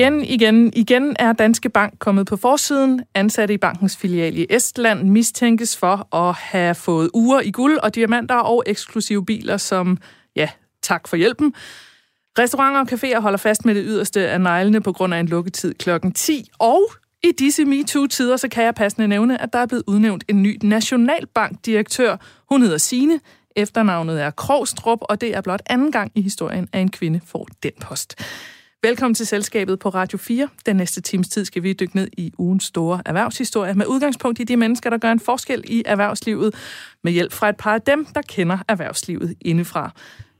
[0.00, 3.02] Igen, igen, igen er Danske Bank kommet på forsiden.
[3.14, 7.94] Ansatte i bankens filial i Estland mistænkes for at have fået uger i guld og
[7.94, 9.98] diamanter og eksklusive biler som,
[10.36, 10.48] ja,
[10.82, 11.54] tak for hjælpen.
[12.38, 15.74] Restauranter og caféer holder fast med det yderste af neglene på grund af en lukketid
[15.74, 16.48] klokken 10.
[16.58, 16.82] Og
[17.22, 20.58] i disse MeToo-tider, så kan jeg passende nævne, at der er blevet udnævnt en ny
[20.62, 22.16] nationalbankdirektør.
[22.50, 23.20] Hun hedder Sine.
[23.56, 27.48] Efternavnet er Krogstrup, og det er blot anden gang i historien, at en kvinde får
[27.62, 28.14] den post.
[28.82, 30.48] Velkommen til Selskabet på Radio 4.
[30.66, 34.44] Den næste times tid skal vi dykke ned i ugens store erhvervshistorie med udgangspunkt i
[34.44, 36.54] de mennesker, der gør en forskel i erhvervslivet,
[37.04, 39.92] med hjælp fra et par af dem, der kender erhvervslivet indefra.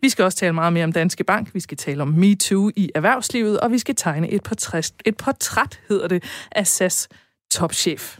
[0.02, 2.90] Vi skal også tale meget mere om Danske Bank, vi skal tale om MeToo i
[2.94, 7.08] erhvervslivet, og vi skal tegne et portræt, et portræt hedder det, af SAS
[7.50, 8.18] topchef.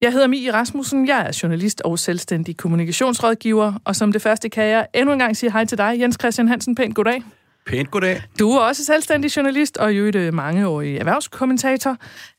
[0.00, 4.64] Jeg hedder Mie Rasmussen, jeg er journalist og selvstændig kommunikationsrådgiver, og som det første kan
[4.64, 6.74] jeg endnu en gang sige hej til dig, Jens Christian Hansen.
[6.74, 7.22] Pænt goddag.
[7.66, 8.22] Pænt goddag.
[8.38, 11.96] Du er også selvstændig journalist og jo et øh, mangeårig erhvervskommentator.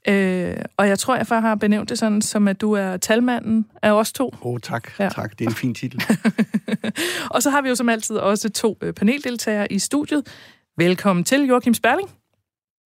[0.08, 3.66] Øh, og jeg tror, jeg før har benævnt det sådan, som at du er talmanden
[3.82, 4.28] af os to.
[4.28, 5.00] Åh, oh, tak.
[5.00, 5.10] Ja.
[5.10, 5.40] Tak.
[5.40, 6.04] Det er en fin titel.
[7.34, 10.28] og så har vi jo som altid også to øh, paneldeltagere i studiet.
[10.78, 12.10] Velkommen til, Joachim Sperling.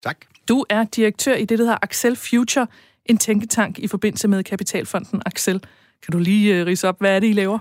[0.03, 0.17] Tak.
[0.49, 2.67] Du er direktør i det, der hedder Axel Future,
[3.07, 5.61] en tænketank i forbindelse med Kapitalfonden Axel.
[6.03, 7.59] Kan du lige uh, rise op, hvad er det, I laver?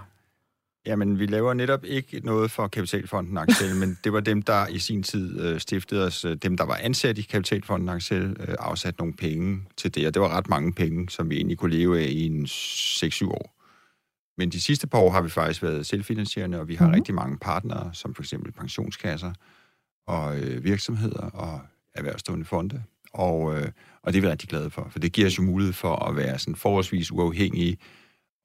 [0.86, 4.80] Jamen, vi laver netop ikke noget for Kapitalfonden Axel, men det var dem, der i
[4.80, 9.00] sin tid øh, stiftede os, øh, dem, der var ansat i Kapitalfonden Axel, øh, afsat
[9.00, 12.00] nogle penge til det, og det var ret mange penge, som vi egentlig kunne leve
[12.00, 13.55] af i en 6-7 år.
[14.38, 16.95] Men de sidste par år har vi faktisk været selvfinansierende, og vi har mm-hmm.
[16.95, 19.33] rigtig mange partnere, som for eksempel pensionskasser
[20.08, 21.61] og øh, virksomheder og
[21.94, 22.83] erhvervsstående fonde.
[23.14, 23.67] Og, øh,
[24.03, 26.16] og det er vi rigtig glade for, for det giver os jo mulighed for at
[26.16, 27.77] være sådan forholdsvis uafhængige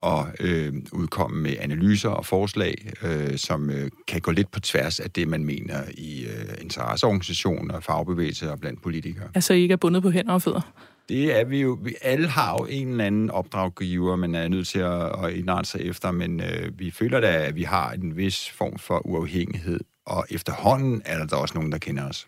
[0.03, 5.00] og øh, udkomme med analyser og forslag, øh, som øh, kan gå lidt på tværs
[5.00, 9.28] af det, man mener i øh, interesseorganisationer, fagbevægelser og blandt politikere.
[9.34, 10.72] Altså I ikke er bundet på hænder og fødder?
[11.09, 11.78] Det er vi jo.
[11.83, 15.71] Vi alle har jo en eller anden opdraggiver, man er nødt til at, at indrette
[15.71, 19.81] sig efter, men øh, vi føler da, at vi har en vis form for uafhængighed,
[20.06, 22.27] og efterhånden er der da også nogen, der kender os.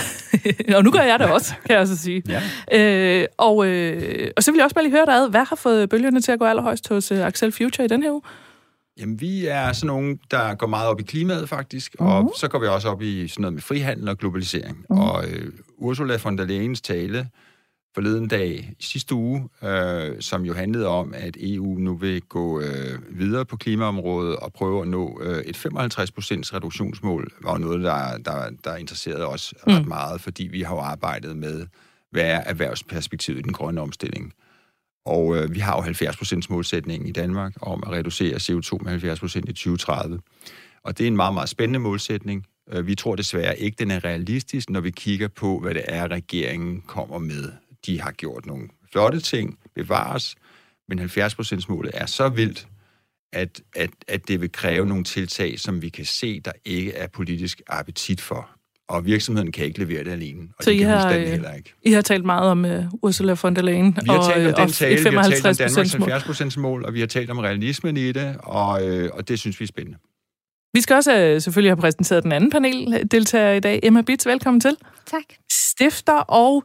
[0.76, 2.22] og nu gør jeg det også, kan jeg så sige.
[2.28, 2.42] Ja.
[2.72, 5.56] Øh, og, øh, og så vil jeg også bare lige høre dig ad, hvad har
[5.56, 8.22] fået bølgerne til at gå allerhøjst hos uh, Axel Future i den her uge?
[8.98, 12.04] Jamen, vi er sådan nogen, der går meget op i klimaet, faktisk, uh-huh.
[12.04, 14.86] og så går vi også op i sådan noget med frihandel og globalisering.
[14.90, 15.00] Uh-huh.
[15.00, 17.28] Og øh, Ursula von der Leyens tale
[17.94, 22.60] forleden dag i sidste uge, øh, som jo handlede om, at EU nu vil gå
[22.60, 25.70] øh, videre på klimaområdet og prøve at nå øh, et 55%
[26.54, 29.72] reduktionsmål, var noget, der, der, der interesserede os mm.
[29.72, 31.66] ret meget, fordi vi har jo arbejdet med,
[32.10, 34.32] hvad er erhvervsperspektivet i den grønne omstilling.
[35.06, 39.38] Og øh, vi har jo 70% målsætning i Danmark om at reducere CO2 med 70%
[39.38, 40.20] i 2030.
[40.84, 42.46] Og det er en meget, meget spændende målsætning.
[42.72, 46.10] Øh, vi tror desværre ikke, den er realistisk, når vi kigger på, hvad det er,
[46.10, 47.52] regeringen kommer med
[47.86, 50.36] de har gjort nogle flotte ting, bevares,
[50.88, 52.66] men 70%-målet er så vildt,
[53.32, 57.06] at, at, at det vil kræve nogle tiltag, som vi kan se, der ikke er
[57.06, 58.50] politisk appetit for.
[58.88, 61.74] Og virksomheden kan ikke levere det alene, og så det I kan har, heller ikke.
[61.82, 62.70] I har talt meget om uh,
[63.02, 65.98] Ursula von der Leyen vi har og, talt om den tale, vi har talt om
[65.98, 69.38] Danmarks 70% mål, og vi har talt om realismen i det, og, øh, og det
[69.38, 69.98] synes vi er spændende.
[70.74, 73.80] Vi skal også uh, selvfølgelig have præsenteret den anden paneldeltager i dag.
[73.82, 74.76] Emma Bits, velkommen til.
[75.06, 75.22] Tak.
[75.52, 76.64] Stifter og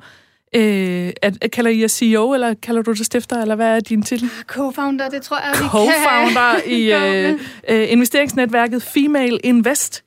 [0.55, 4.01] Øh, at, kalder I jer CEO, eller kalder du det stifter, eller hvad er din
[4.03, 4.29] titel?
[4.51, 10.03] Co-founder, det tror jeg, vi Co-founder i øh, øh, investeringsnetværket Female Invest,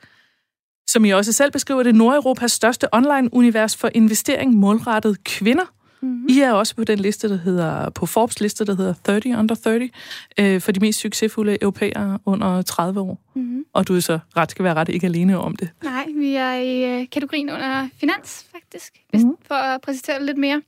[0.88, 5.72] som I også selv beskriver det, Nordeuropas største online-univers for investering målrettet kvinder.
[6.02, 6.26] Mm-hmm.
[6.28, 9.54] I er også på den liste, der hedder, på Forbes liste, der hedder 30 under
[9.54, 9.90] 30,
[10.38, 13.20] øh, for de mest succesfulde europæere under 30 år.
[13.34, 13.64] Mm-hmm.
[13.72, 15.70] Og du er så ret skal være ret ikke alene om det.
[15.84, 19.36] Nej, vi er i øh, kategorien under finans, faktisk, mm-hmm.
[19.46, 20.62] for at præsentere det lidt mere.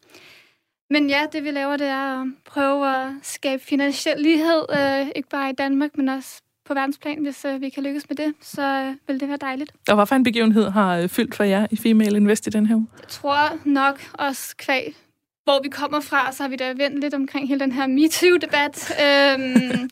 [0.91, 5.29] Men ja, det vi laver, det er at prøve at skabe finansiel lighed, øh, ikke
[5.29, 8.63] bare i Danmark, men også på verdensplan, hvis øh, vi kan lykkes med det, så
[8.63, 9.73] øh, vil det være dejligt.
[9.89, 12.67] Og hvad for en begivenhed har øh, fyldt for jer i Female Invest i den
[12.67, 12.87] her uge?
[12.99, 14.97] Jeg tror nok også kvæg
[15.45, 18.95] hvor vi kommer fra, så har vi da vendt lidt omkring hele den her MeToo-debat.
[19.05, 19.91] øhm,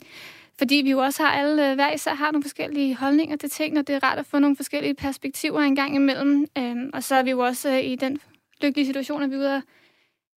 [0.59, 3.79] fordi vi jo også har alle, øh, hver især har nogle forskellige holdninger til ting,
[3.79, 6.47] og det er rart at få nogle forskellige perspektiver en gang imellem.
[6.59, 8.21] Øhm, og så er vi jo også øh, i den
[8.63, 9.63] lykkelige situation, at vi er ude at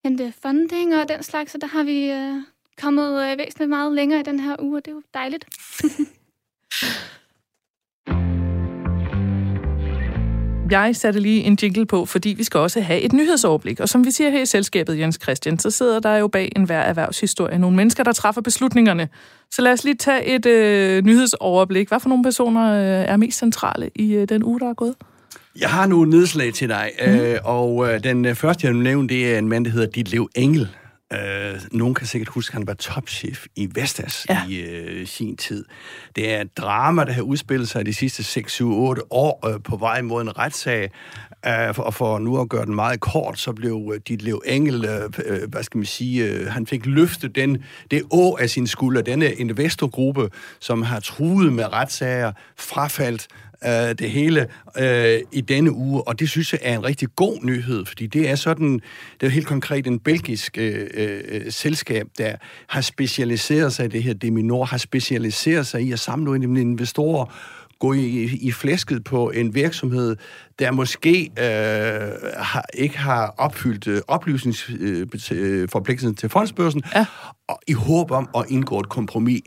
[0.04, 2.36] hente funding og den slags, så der har vi øh,
[2.81, 5.45] kommet øh, væsentligt meget længere i den her uge, og det er jo dejligt.
[10.80, 13.80] jeg satte lige en jingle på, fordi vi skal også have et nyhedsoverblik.
[13.80, 16.80] Og som vi siger her i selskabet, Jens Christian, så sidder der jo bag enhver
[16.80, 19.10] erhvervshistorie nogle mennesker, der træffer beslutningerne.
[19.52, 21.88] Så lad os lige tage et øh, nyhedsoverblik.
[21.88, 24.96] Hvad for nogle personer øh, er mest centrale i øh, den uge, der er gået?
[25.60, 27.14] Jeg har nogle nedslag til dig, mm.
[27.14, 29.88] øh, og øh, den øh, første, jeg vil nævne, det er en mand, der hedder
[29.88, 30.68] Ditlev Engel.
[31.13, 34.48] Øh, nogen kan sikkert huske, at han var topchef i Vestas ja.
[34.50, 35.65] i øh, sin tid.
[36.15, 39.62] Det er et drama, der har udspillet sig de sidste 6, 7, 8 år øh,
[39.63, 40.92] på vej mod en retssag.
[41.48, 44.42] Øh, for, og for nu at gøre den meget kort, så blev øh, dit Lev
[44.45, 48.50] Engel, øh, øh, hvad skal man sige, øh, han fik løftet den, det å af
[48.50, 50.30] sin skulder, denne investorgruppe,
[50.60, 53.27] som har truet med retssager, frafaldt
[53.65, 57.38] øh, det hele øh, i denne uge, og det synes jeg er en rigtig god
[57.42, 58.81] nyhed, fordi det er sådan,
[59.21, 62.36] det er helt konkret en belgisk øh, øh, selskab, der
[62.68, 67.25] har specialiseret sig i det her, Deminor har specialiseret sig i at samle investorer,
[67.80, 70.15] gå i, i flæsket på en virksomhed,
[70.60, 71.45] der måske øh,
[72.38, 77.06] har, ikke har opfyldt øh, oplysningsforpligtelsen øh, til fondsbørsen, ja.
[77.48, 79.42] og i håb om at indgå et kompromis.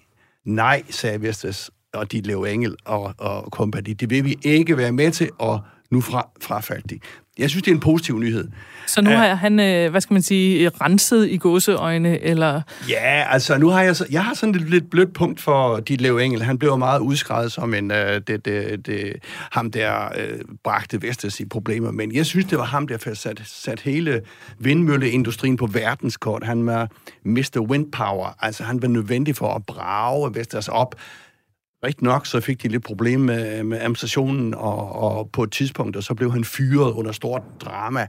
[0.45, 3.93] Nej, sagde Vestas og de Leo Engel og, og kompagni.
[3.93, 5.61] Det vil vi ikke være med til, og
[5.91, 6.99] nu fra, frafaldt de.
[7.39, 8.49] Jeg synes, det er en positiv nyhed.
[8.87, 12.63] Så nu har han, øh, hvad skal man sige, renset i gåseøjne, eller?
[12.89, 16.19] Ja, altså nu har jeg, jeg har sådan et lidt blødt punkt for dit Leo
[16.19, 16.43] Engel.
[16.43, 19.17] Han blev meget udskrevet som en, uh, det, det, det,
[19.51, 23.43] ham der uh, bragte Vestas i problemer, men jeg synes, det var ham, der sat,
[23.45, 24.21] sat hele
[24.59, 26.45] vindmølleindustrien på verdenskort.
[26.45, 26.89] Han var
[27.25, 27.61] Mr.
[27.61, 30.95] Windpower, altså han var nødvendig for at brage Vestas op
[31.87, 35.97] Rigtig nok, så fik de lidt problem med, med administrationen, og, og på et tidspunkt,
[35.97, 38.07] og så blev han fyret under stort drama.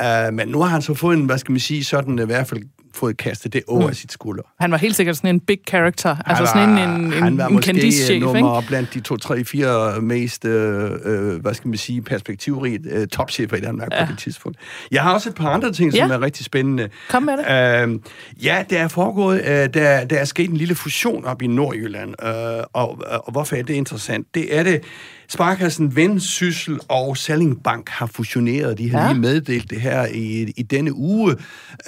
[0.00, 2.46] Uh, men nu har han så fået en, hvad skal man sige, sådan i hvert
[2.46, 2.62] fald
[2.98, 3.94] fået kastet det over mm.
[3.94, 4.42] sit skulder.
[4.60, 7.38] Han var helt sikkert sådan en big character, han altså sådan en, en, en, han
[7.38, 8.68] var en måske nummer ikke?
[8.68, 13.56] blandt de to, tre, fire mest, øh, øh, hvad skal man sige, perspektivrige øh, topchefer
[13.56, 14.04] i Danmark ja.
[14.04, 14.58] på det tidspunkt.
[14.90, 16.14] Jeg har også et par andre ting, som ja.
[16.14, 16.88] er rigtig spændende.
[17.08, 17.88] Kom med det.
[17.88, 18.00] Øh,
[18.44, 22.14] ja, der er foregået, øh, der, der er sket en lille fusion op i Nordjylland,
[22.22, 24.26] øh, og, og hvorfor er det interessant?
[24.34, 24.82] Det er det,
[25.30, 28.78] Sparkassen Vendsyssel og Salling Bank har fusioneret.
[28.78, 29.12] De har ja.
[29.12, 31.36] lige meddelt det her i, i denne uge.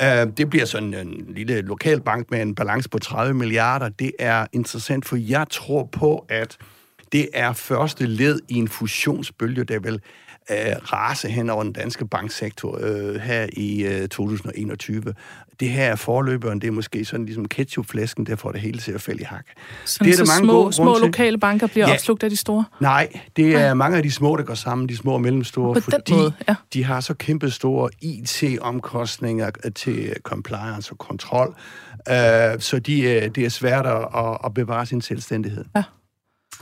[0.02, 3.88] Uh, det bliver sådan en lille lokal bank med en balance på 30 milliarder.
[3.88, 6.56] Det er interessant, for jeg tror på, at
[7.12, 10.00] det er første led i en fusionsbølge, der vil
[10.50, 15.14] uh, rase hen over den danske banksektor uh, her i uh, 2021
[15.60, 18.92] det her er forløberen, det er måske sådan ligesom ketchupflæsken, der får det hele til
[18.92, 19.44] at falde i hak.
[19.84, 22.36] Sådan det er så der mange små, små lokale banker bliver ja, opslugt af de
[22.36, 22.64] store?
[22.80, 23.74] Nej, det er ja.
[23.74, 26.54] mange af de små, der går sammen, de små og mellemstore, På fordi måde, ja.
[26.74, 32.14] de har så kæmpe store IT-omkostninger til compliance og kontrol, uh,
[32.58, 35.64] så de, uh, det er svært at, at bevare sin selvstændighed.
[35.76, 35.82] Ja.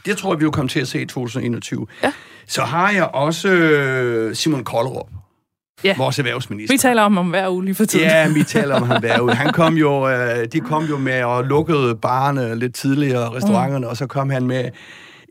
[0.06, 1.86] Det tror jeg, vi vil komme til at se i 2021.
[2.02, 2.12] Ja.
[2.46, 5.08] Så har jeg også øh, Simon Koldrup
[5.84, 5.94] ja.
[5.98, 6.74] vores erhvervsminister.
[6.74, 8.06] Vi taler om ham hver uge lige for tiden.
[8.06, 9.34] Ja, vi taler om ham hver uge.
[9.34, 13.90] Han kom jo, øh, de kom jo med og lukkede barne lidt tidligere, restauranterne, mm.
[13.90, 14.64] og så kom han med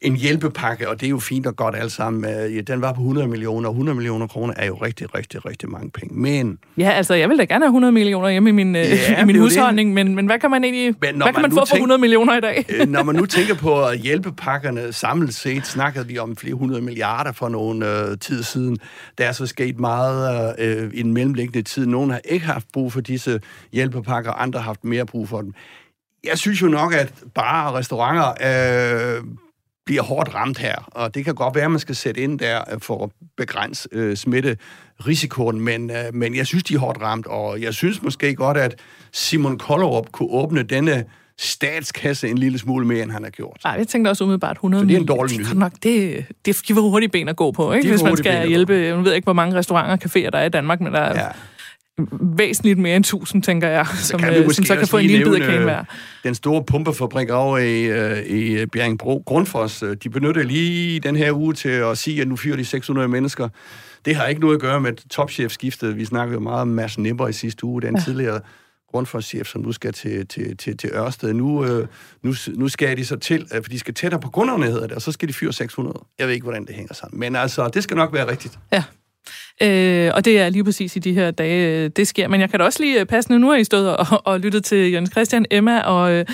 [0.01, 2.25] en hjælpepakke, og det er jo fint og godt alt sammen.
[2.25, 5.69] Øh, den var på 100 millioner, og 100 millioner kroner er jo rigtig, rigtig, rigtig
[5.69, 6.19] mange penge.
[6.19, 6.59] Men...
[6.77, 9.25] Ja, altså, jeg vil da gerne have 100 millioner hjemme i min, øh, ja, i
[9.25, 11.75] min husholdning, men, men hvad kan man egentlig men hvad kan man, få tænk, for
[11.75, 12.65] 100 millioner i dag?
[12.77, 17.31] Øh, når man nu tænker på hjælpepakkerne samlet set, snakkede vi om flere hundrede milliarder
[17.31, 18.77] for nogle øh, tid siden.
[19.17, 21.85] Der er så sket meget øh, i den mellemliggende tid.
[21.85, 23.41] Nogle har ikke haft brug for disse
[23.73, 25.53] hjælpepakker, andre har haft mere brug for dem.
[26.23, 28.29] Jeg synes jo nok, at bare restauranter
[29.17, 29.23] øh,
[29.87, 32.61] bliver hårdt ramt her, og det kan godt være, at man skal sætte ind der
[32.73, 37.27] øh, for at begrænse øh, smitterisikoen, men, øh, men jeg synes, de er hårdt ramt,
[37.27, 38.75] og jeg synes måske godt, at
[39.11, 41.05] Simon Kollerup kunne åbne denne
[41.39, 43.57] statskasse en lille smule mere, end han har gjort.
[43.63, 45.55] Nej, jeg tænkte også umiddelbart 100 Så det er en dårlig nyhed.
[45.55, 47.89] Nok, det, det giver hurtigt ben at gå på, ikke?
[47.89, 48.73] hvis man skal hjælpe.
[48.73, 51.23] Jeg ved ikke, hvor mange restauranter og caféer der er i Danmark, men der er
[51.23, 51.29] ja
[52.21, 55.25] væsentligt mere end 1000, tænker jeg, som, kan øh, som så kan få en lille
[55.25, 55.83] bid af kagen hver.
[56.23, 61.31] Den store pumpefabrik over i, øh, i Bjerringbro, Grundfos, øh, de benytter lige den her
[61.31, 63.49] uge til at sige, at nu fyrer de 600 mennesker.
[64.05, 65.97] Det har ikke noget at gøre med topchefskiftet.
[65.97, 68.01] Vi snakkede jo meget om Mads Nipper i sidste uge, den ja.
[68.01, 68.39] tidligere
[68.91, 71.33] Grundfos-chef, som nu skal til, til, til, til Ørsted.
[71.33, 71.87] Nu, øh,
[72.23, 75.01] nu, nu skal de så til, for de skal tættere på kunderne, hedder det, og
[75.01, 75.99] så skal de fyre 600.
[76.19, 77.19] Jeg ved ikke, hvordan det hænger sammen.
[77.19, 78.59] Men altså, det skal nok være rigtigt.
[78.71, 78.83] Ja,
[79.61, 82.27] Øh, og det er lige præcis i de her dage, øh, det sker.
[82.27, 84.91] Men jeg kan da også lige passe nu, har I stået og, og lyttet til
[84.91, 86.25] Jens Christian, Emma og, øh,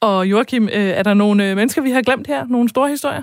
[0.00, 0.64] og Joachim.
[0.64, 2.46] Øh, er der nogle mennesker, vi har glemt her?
[2.46, 3.22] Nogle store historier?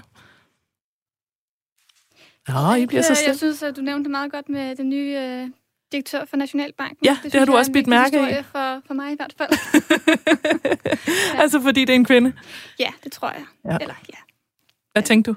[2.50, 3.30] Ja, I bliver så stille.
[3.30, 5.48] Jeg synes, at du nævnte det meget godt med den nye øh,
[5.92, 7.06] direktør for Nationalbanken.
[7.06, 8.46] Ja, det, det har du også bidt mærke af.
[8.46, 9.50] For, for mig i hvert fald.
[11.36, 11.42] ja.
[11.42, 12.34] Altså fordi det er en kvinde?
[12.80, 13.44] Ja, det tror jeg.
[13.66, 13.78] Ja.
[13.82, 14.18] Eller ja.
[14.94, 15.36] Hvad tænkte du?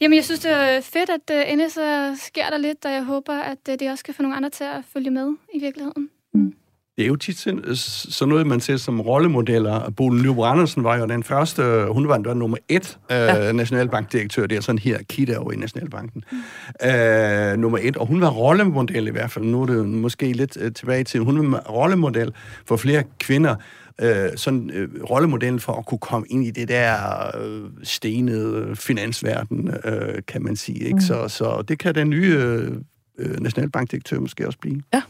[0.00, 3.04] Jamen, jeg synes, det er fedt, at uh, endelig så sker der lidt, og jeg
[3.04, 6.08] håber, at uh, det også kan få nogle andre til at følge med i virkeligheden.
[6.34, 6.52] Mm.
[6.96, 9.90] Det er jo tit sådan noget, man ser som rollemodeller.
[9.90, 13.52] Bolen Nybo Andersen var jo den første, hun var den nummer et uh, ja.
[13.52, 14.46] nationalbankdirektør.
[14.46, 16.24] Det er sådan her, Kita over i Nationalbanken.
[16.30, 16.38] Mm.
[16.84, 19.44] Uh, nummer et, og hun var rollemodel i hvert fald.
[19.44, 22.32] Nu er det måske lidt uh, tilbage til, hun var rollemodel
[22.66, 23.56] for flere kvinder
[24.00, 26.96] øh, sådan øh, rollemodellen for at kunne komme ind i det der
[27.40, 30.78] øh, stenede finansverden, øh, kan man sige.
[30.78, 30.94] Ikke?
[30.94, 31.00] Mm.
[31.00, 32.76] Så, så det kan den nye øh,
[33.18, 34.82] øh, nationalbankdirektør måske også blive.
[34.94, 35.02] Ja.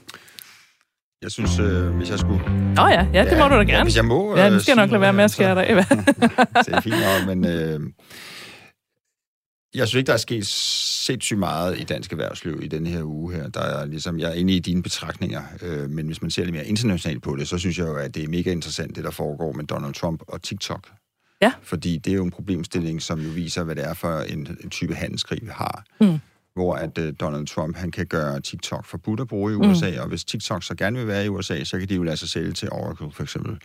[1.23, 2.40] Jeg synes, øh, hvis jeg skulle...
[2.78, 3.73] Åh oh ja, ja, det ja, må du da gerne.
[3.73, 4.37] Ja, hvis jeg må...
[4.37, 5.66] Ja, det skal jeg nok lade være med at skære dig.
[6.66, 7.47] det er fint nok, men...
[7.47, 7.80] Øh,
[9.74, 13.34] jeg synes ikke, der er sket sindssygt meget i dansk erhvervsliv i den her uge
[13.34, 13.48] her.
[13.48, 16.54] Der er ligesom, jeg er inde i dine betragtninger, øh, men hvis man ser lidt
[16.54, 19.10] mere internationalt på det, så synes jeg jo, at det er mega interessant, det der
[19.10, 20.88] foregår med Donald Trump og TikTok.
[21.42, 21.52] Ja.
[21.62, 24.70] Fordi det er jo en problemstilling, som jo viser, hvad det er for en, en
[24.70, 25.84] type handelskrig, vi har.
[26.00, 26.18] Mm.
[26.54, 29.98] Hvor at uh, Donald Trump, han kan gøre TikTok forbudt at bruge i USA, mm.
[29.98, 32.28] og hvis TikTok så gerne vil være i USA, så kan de jo lade sig
[32.28, 33.58] sælge til Oracle, for eksempel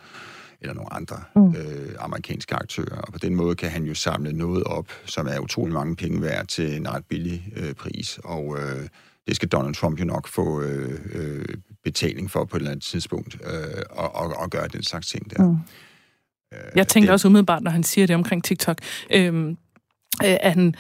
[0.61, 1.55] eller nogle andre mm.
[1.55, 2.97] øh, amerikanske aktører.
[2.97, 6.21] Og på den måde kan han jo samle noget op, som er utrolig mange penge
[6.21, 8.19] værd til en ret billig øh, pris.
[8.23, 8.87] Og øh,
[9.27, 11.45] det skal Donald Trump jo nok få øh, øh,
[11.83, 15.31] betaling for på et eller andet tidspunkt, øh, og, og, og gøre den slags ting
[15.31, 15.43] der.
[15.43, 15.57] Mm.
[16.53, 18.77] Øh, Jeg tænker det, også umiddelbart, når han siger det omkring TikTok,
[19.13, 19.55] øh,
[20.23, 20.75] at han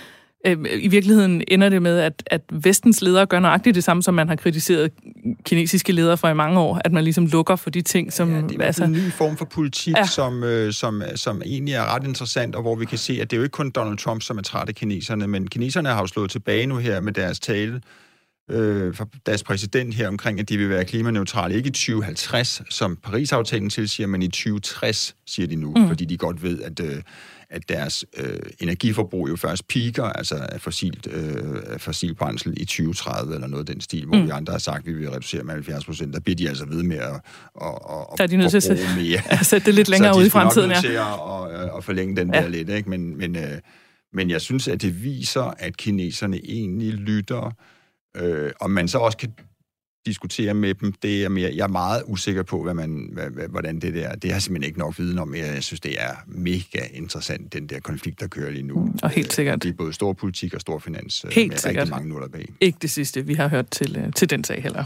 [0.79, 4.27] i virkeligheden ender det med, at, at vestens ledere gør nøjagtigt det samme, som man
[4.27, 4.91] har kritiseret
[5.43, 8.35] kinesiske ledere for i mange år, at man ligesom lukker for de ting, som...
[8.35, 10.05] Ja, det er altså, en ny form for politik, ja.
[10.05, 13.35] som, øh, som, som egentlig er ret interessant, og hvor vi kan se, at det
[13.35, 16.07] er jo ikke kun Donald Trump, som er træt af kineserne, men kineserne har jo
[16.07, 17.81] slået tilbage nu her med deres tale
[18.51, 22.97] øh, for deres præsident her omkring, at de vil være klimaneutrale, ikke i 2050, som
[23.03, 25.87] Paris-aftalen tilsiger, men i 2060, siger de nu, mm.
[25.87, 26.79] fordi de godt ved, at...
[26.79, 27.01] Øh,
[27.55, 33.35] at deres øh, energiforbrug jo først piker, altså af fossilt, øh, fossil brændsel i 2030
[33.35, 34.25] eller noget af den stil, hvor mm.
[34.25, 36.13] vi andre har sagt, at vi vil reducere med 70 procent.
[36.13, 37.21] Der bliver de altså ved med at, at,
[37.61, 39.21] at, der er de nødt til at mere.
[39.31, 40.75] Ja, sætte det lidt længere ud i fremtiden.
[40.75, 41.05] Så de nok
[41.45, 42.41] til at, at, at forlænge den ja.
[42.41, 42.89] der lidt, ikke?
[42.89, 43.59] Men, men, øh,
[44.13, 47.51] men jeg synes, at det viser, at kineserne egentlig lytter,
[48.17, 49.33] øh, og man så også kan
[50.05, 50.93] diskutere med dem.
[51.03, 54.15] Det er mere, jeg er meget usikker på, hvad man, hvad, hvordan det der...
[54.15, 55.35] Det har simpelthen ikke nok viden om.
[55.35, 58.93] Jeg synes, det er mega interessant, den der konflikt, der kører lige nu.
[59.03, 59.63] Og helt sikkert.
[59.63, 61.25] Det er både stor politik og stor finans.
[61.25, 61.81] Øh, helt med sikkert.
[61.81, 62.49] rigtig mange nuller bag.
[62.61, 64.83] Ikke det sidste, vi har hørt til, øh, til den sag heller.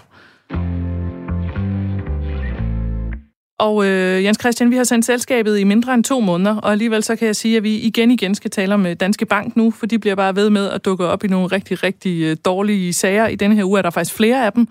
[3.59, 7.03] Og øh, Jens Christian, vi har sendt selskabet i mindre end to måneder, og alligevel
[7.03, 9.71] så kan jeg sige, at vi igen igen skal tale om øh, Danske Bank nu,
[9.71, 13.27] for de bliver bare ved med at dukke op i nogle rigtig, rigtig dårlige sager.
[13.27, 14.67] I denne her uge er der faktisk flere af dem.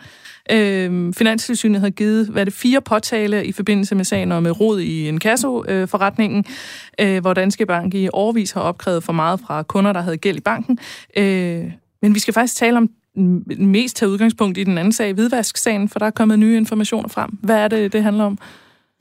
[0.52, 4.81] Øh, Finanstilsynet havde givet, hvad det, fire påtale i forbindelse med sagen om øh, rod
[4.81, 6.45] i en kasso-forretningen,
[7.00, 10.17] øh, øh, hvor Danske Bank i årvis har opkrævet for meget fra kunder, der havde
[10.17, 10.78] gæld i banken.
[11.17, 11.64] Øh,
[12.02, 12.90] men vi skal faktisk tale om
[13.59, 17.31] mest tage udgangspunkt i den anden sag, hvidvasksagen, for der er kommet nye informationer frem.
[17.43, 18.38] Hvad er det, det handler om?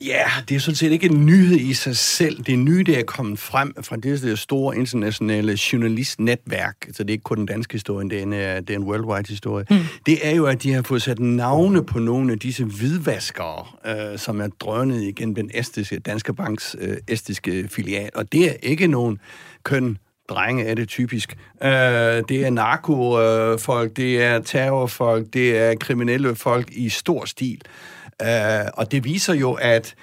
[0.04, 2.42] Ja, det er sådan set ikke en nyhed i sig selv.
[2.42, 6.76] Det nye, der er kommet frem fra det store internationale journalistnetværk.
[6.92, 8.84] Så det er ikke kun den danske historie, det er en, øh, det er en
[8.84, 9.64] worldwide historie.
[9.70, 9.76] Mm.
[10.06, 14.18] Det er jo, at de har fået sat navne på nogle af disse hvidvaskere, øh,
[14.18, 18.10] som er drønet igen den estiske, Danske Banks øh, estiske filial.
[18.14, 19.18] Og det er ikke nogen
[19.62, 21.36] køn drenge er det typisk.
[21.62, 21.70] Øh,
[22.28, 27.62] det er narkofolk, det er terrorfolk, det er kriminelle folk i stor stil.
[28.22, 29.94] Uh, og det viser jo, at,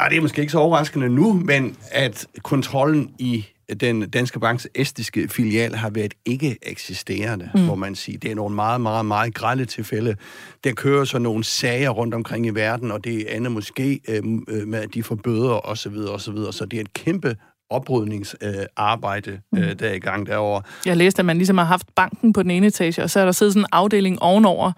[0.00, 3.46] og det er måske ikke så overraskende nu, men at kontrollen i
[3.80, 7.60] den Danske Banks estiske filial har været ikke eksisterende, mm.
[7.60, 8.18] må man sige.
[8.18, 10.16] Det er nogle meget, meget, meget grælde tilfælde.
[10.64, 14.24] Der kører så nogle sager rundt omkring i verden, og det ender måske øh,
[14.66, 15.96] med, at de får bøder osv.
[15.96, 16.36] osv.
[16.50, 17.36] Så det er et kæmpe
[17.70, 19.76] oprydningsarbejde, øh, mm.
[19.76, 20.62] der er i gang derovre.
[20.86, 23.24] Jeg læste, at man ligesom har haft banken på den ene etage, og så er
[23.24, 24.72] der siddet sådan en afdeling ovenover,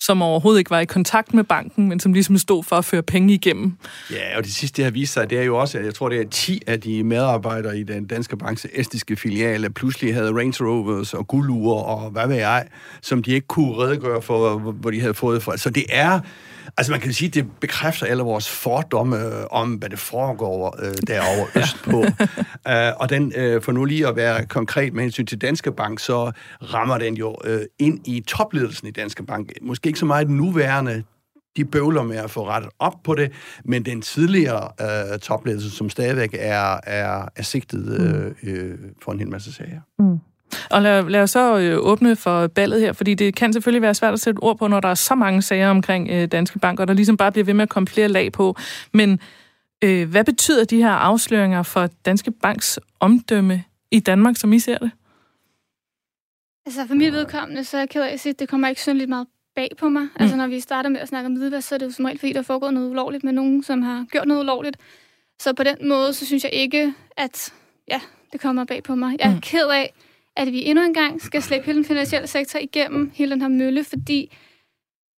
[0.00, 3.02] som overhovedet ikke var i kontakt med banken, men som ligesom stod for at føre
[3.02, 3.72] penge igennem.
[4.10, 6.08] Ja, og det sidste, det har vist sig, det er jo også, at jeg tror,
[6.08, 10.64] det er 10 af de medarbejdere i den danske banks estiske filial, pludselig havde Range
[10.64, 12.66] Rovers og guldurer og hvad ved jeg,
[13.02, 15.56] som de ikke kunne redegøre for, hvor de havde fået fra.
[15.56, 16.20] Så det er
[16.76, 20.76] Altså man kan sige, at det bekræfter alle vores fordomme øh, om, hvad det foregår
[20.82, 21.98] øh, derovre østpå.
[22.00, 25.98] uh, og den, uh, for nu lige at være konkret med hensyn til Danske Bank,
[25.98, 29.52] så rammer den jo uh, ind i topledelsen i Danske Bank.
[29.62, 31.02] Måske ikke så meget den nuværende,
[31.56, 33.32] de bøvler med at få rettet op på det,
[33.64, 34.68] men den tidligere
[35.12, 38.00] uh, topledelse, som stadigvæk er, er, er sigtet
[38.44, 39.80] uh, uh, for en hel masse sager.
[39.98, 40.18] Mm.
[40.70, 43.94] Og lad, lad os så øh, åbne for ballet her, fordi det kan selvfølgelig være
[43.94, 46.80] svært at sætte ord på, når der er så mange sager omkring øh, Danske Bank,
[46.80, 48.56] og der ligesom bare bliver ved med at komme flere lag på.
[48.92, 49.20] Men
[49.84, 54.78] øh, hvad betyder de her afsløringer for Danske Banks omdømme i Danmark, som I ser
[54.78, 54.90] det?
[56.66, 59.68] Altså for mit vedkommende, så er jeg sige, at det kommer ikke synderligt meget bag
[59.78, 60.02] på mig.
[60.02, 60.10] Mm.
[60.20, 62.18] Altså når vi starter med at snakke om hvidvask, så er det jo som regel,
[62.18, 64.76] fordi der foregår noget ulovligt med nogen, som har gjort noget ulovligt.
[65.40, 67.52] Så på den måde, så synes jeg ikke, at
[67.88, 68.00] ja,
[68.32, 69.16] det kommer bag på mig.
[69.20, 69.40] Jeg er mm.
[69.40, 69.92] ked af,
[70.36, 73.48] at vi endnu en gang skal slæbe hele den finansielle sektor igennem hele den her
[73.48, 74.36] mølle, fordi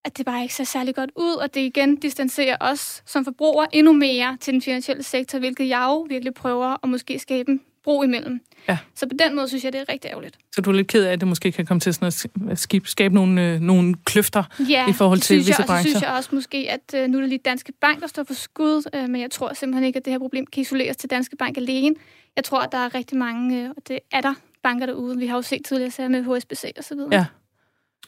[0.05, 3.75] at det bare ikke ser særlig godt ud, og det igen distancerer os som forbrugere
[3.77, 7.61] endnu mere til den finansielle sektor, hvilket jeg jo virkelig prøver at måske skabe en
[7.85, 8.41] bro imellem.
[8.69, 8.79] Ja.
[8.95, 10.39] Så på den måde synes jeg, det er rigtig ærgerligt.
[10.53, 12.13] Så du er lidt ked af, at det måske kan komme til sådan
[12.51, 15.77] at skabe, skabe nogle, øh, nogle kløfter ja, i forhold til visse jeg, brancher?
[15.77, 18.25] Ja, synes jeg også måske, at øh, nu er det lige Danske Bank, der står
[18.25, 21.11] for skud, øh, men jeg tror simpelthen ikke, at det her problem kan isoleres til
[21.11, 21.95] Danske Bank alene.
[22.37, 25.19] Jeg tror, at der er rigtig mange, øh, og det er der, banker derude.
[25.19, 27.15] Vi har jo set tidligere sager med HSBC og så videre.
[27.15, 27.27] Ja.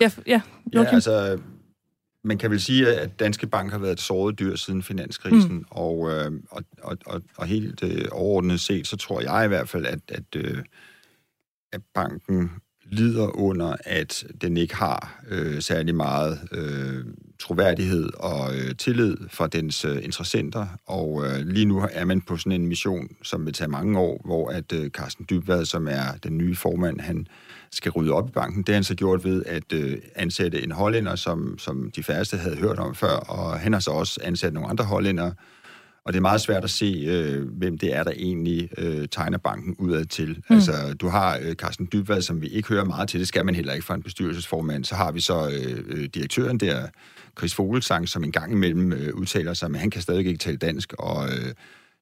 [0.00, 0.40] Ja, ja.
[0.72, 1.38] ja altså,
[2.24, 5.64] man kan vel sige, at Danske Bank har været et såret dyr siden finanskrisen, mm.
[5.70, 9.68] og, øh, og, og, og, og helt øh, overordnet set, så tror jeg i hvert
[9.68, 10.64] fald, at, at, øh,
[11.72, 12.50] at banken
[12.94, 17.04] lider under, at den ikke har øh, særlig meget øh,
[17.38, 20.66] troværdighed og øh, tillid fra dens øh, interessenter.
[20.86, 24.22] Og øh, lige nu er man på sådan en mission, som vil tage mange år,
[24.24, 27.26] hvor at øh, Carsten Dybvad, som er den nye formand, han
[27.70, 28.62] skal rydde op i banken.
[28.62, 32.36] Det har han så gjort ved at øh, ansætte en hollænder, som, som de færreste
[32.36, 35.32] havde hørt om før, og han har så også ansat nogle andre hollændere,
[36.04, 39.38] og det er meget svært at se, øh, hvem det er, der egentlig øh, tegner
[39.38, 40.42] banken udad til.
[40.50, 40.54] Mm.
[40.54, 43.54] Altså, du har øh, Carsten Dybvad, som vi ikke hører meget til, det skal man
[43.54, 44.84] heller ikke fra en bestyrelsesformand.
[44.84, 46.86] Så har vi så øh, øh direktøren der,
[47.38, 50.56] Chris Vogelsang, som en gang imellem øh, udtaler sig, men han kan stadig ikke tale
[50.56, 51.52] dansk, og øh,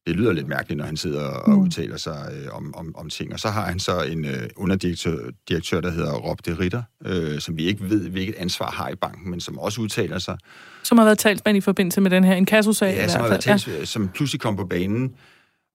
[0.06, 1.58] det lyder lidt mærkeligt, når han sidder og mm.
[1.58, 3.32] udtaler sig øh, om, om, om ting.
[3.32, 7.40] Og så har han så en øh, underdirektør, direktør, der hedder Rob de Ritter, øh,
[7.40, 10.38] som vi ikke ved, hvilket ansvar har i banken, men som også udtaler sig.
[10.82, 12.94] Som har været talsmand i forbindelse med den her inkasso-sag?
[12.94, 13.84] Ja, som, har været tals, ja.
[13.84, 15.12] som pludselig kom på banen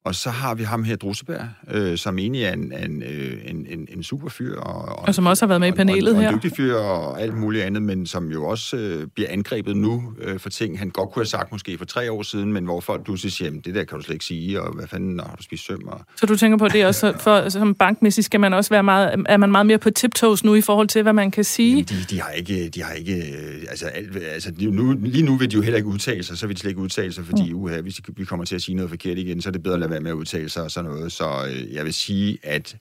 [0.08, 3.66] og så har vi ham her, Druseberg, øh, som egentlig er en, en, øh, en,
[3.70, 4.60] en, en super fyr.
[4.60, 6.28] Og, og som også har været med i panelet og, her.
[6.28, 9.78] Og en dygtig fyr og alt muligt andet, men som jo også øh, bliver angrebet
[9.78, 12.66] nu øh, for ting, han godt kunne have sagt måske for tre år siden, men
[12.66, 15.36] hvor folk pludselig siger, det der kan du slet ikke sige, og hvad fanden har
[15.38, 15.84] du spist søm?
[15.88, 19.26] Og, så du tænker på det også, for, som bankmæssigt skal man også være meget,
[19.30, 21.70] er man meget mere på tiptoes nu i forhold til, hvad man kan sige?
[21.70, 25.36] Jamen, de, de har ikke, de har ikke øh, altså, alt, altså nu, lige nu
[25.36, 27.54] vil de jo heller ikke udtale sig, så vil de slet ikke udtale sig, fordi
[27.54, 27.60] mm.
[27.60, 29.80] uha, hvis vi kommer til at sige noget forkert igen, så er det bedre at
[29.80, 31.12] lade være med at udtale sig og sådan noget.
[31.12, 32.78] Så øh, jeg vil sige, at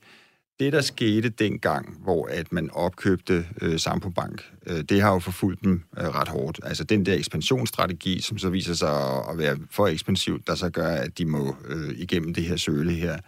[0.60, 5.18] det, der skete dengang, hvor at man opkøbte øh, Sampo Bank, øh, det har jo
[5.18, 6.60] forfulgt dem øh, ret hårdt.
[6.62, 10.88] Altså den der ekspansionsstrategi, som så viser sig at være for ekspansiv, der så gør,
[10.88, 13.18] at de må øh, igennem det her søle her.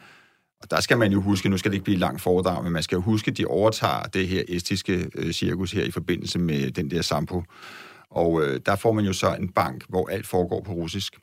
[0.62, 2.83] Og der skal man jo huske, nu skal det ikke blive langt foredrag, men man
[2.83, 6.70] skal jo huske, at de overtager det her estiske øh, cirkus her i forbindelse med
[6.70, 7.42] den der Sampo.
[8.11, 11.16] Og øh, der får man jo så en bank, hvor alt foregår på russisk,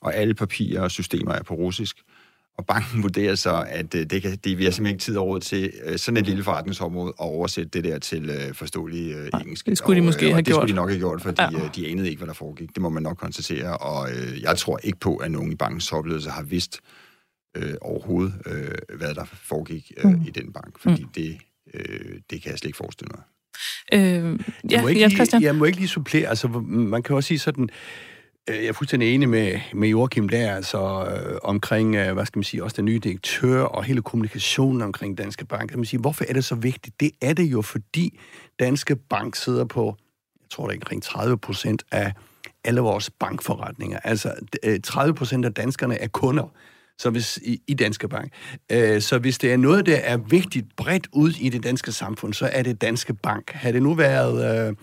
[0.00, 1.96] og alle papirer og systemer er på russisk.
[2.60, 5.26] Og banken vurderer så, at øh, det, kan, det vi har simpelthen ikke tid og
[5.26, 9.40] råd til øh, sådan et lille forretningsområde at oversætte det der til øh, forståelig øh,
[9.40, 9.66] engelsk.
[9.66, 11.64] Det skulle de måske og, have og det skulle de nok have gjort, fordi ja.
[11.64, 12.68] øh, de anede ikke, hvad der foregik.
[12.74, 13.76] Det må man nok konstatere.
[13.76, 16.80] Og øh, jeg tror ikke på, at nogen i bankens topledelse har vidst
[17.56, 20.22] øh, overhovedet, øh, hvad der foregik øh, mm.
[20.26, 20.78] i den bank.
[20.78, 21.10] Fordi mm.
[21.14, 21.38] det,
[21.74, 23.22] øh, det kan jeg slet ikke forestille mig.
[23.92, 26.28] Øh, ja, jeg, må ikke lige, jeg må ikke lige supplere.
[26.28, 27.70] Altså, man kan også sige sådan Øh,
[28.48, 32.38] Øh, jeg er fuldstændig enig med, med Joachim der, altså øh, omkring, øh, hvad skal
[32.38, 35.68] man sige, også den nye direktør og hele kommunikationen omkring Danske Bank.
[35.68, 37.00] Kan man sige, hvorfor er det så vigtigt?
[37.00, 38.18] Det er det jo, fordi
[38.58, 39.96] Danske Bank sidder på,
[40.40, 42.12] jeg tror det er omkring 30 procent af
[42.64, 43.98] alle vores bankforretninger.
[44.04, 44.34] Altså
[44.84, 46.52] 30 øh, procent af danskerne er kunder
[47.00, 48.32] så hvis, i, i Danske Bank.
[48.72, 52.34] Øh, så hvis det er noget, der er vigtigt bredt ud i det danske samfund,
[52.34, 53.50] så er det Danske Bank.
[53.50, 54.68] Har det nu været...
[54.68, 54.76] Øh,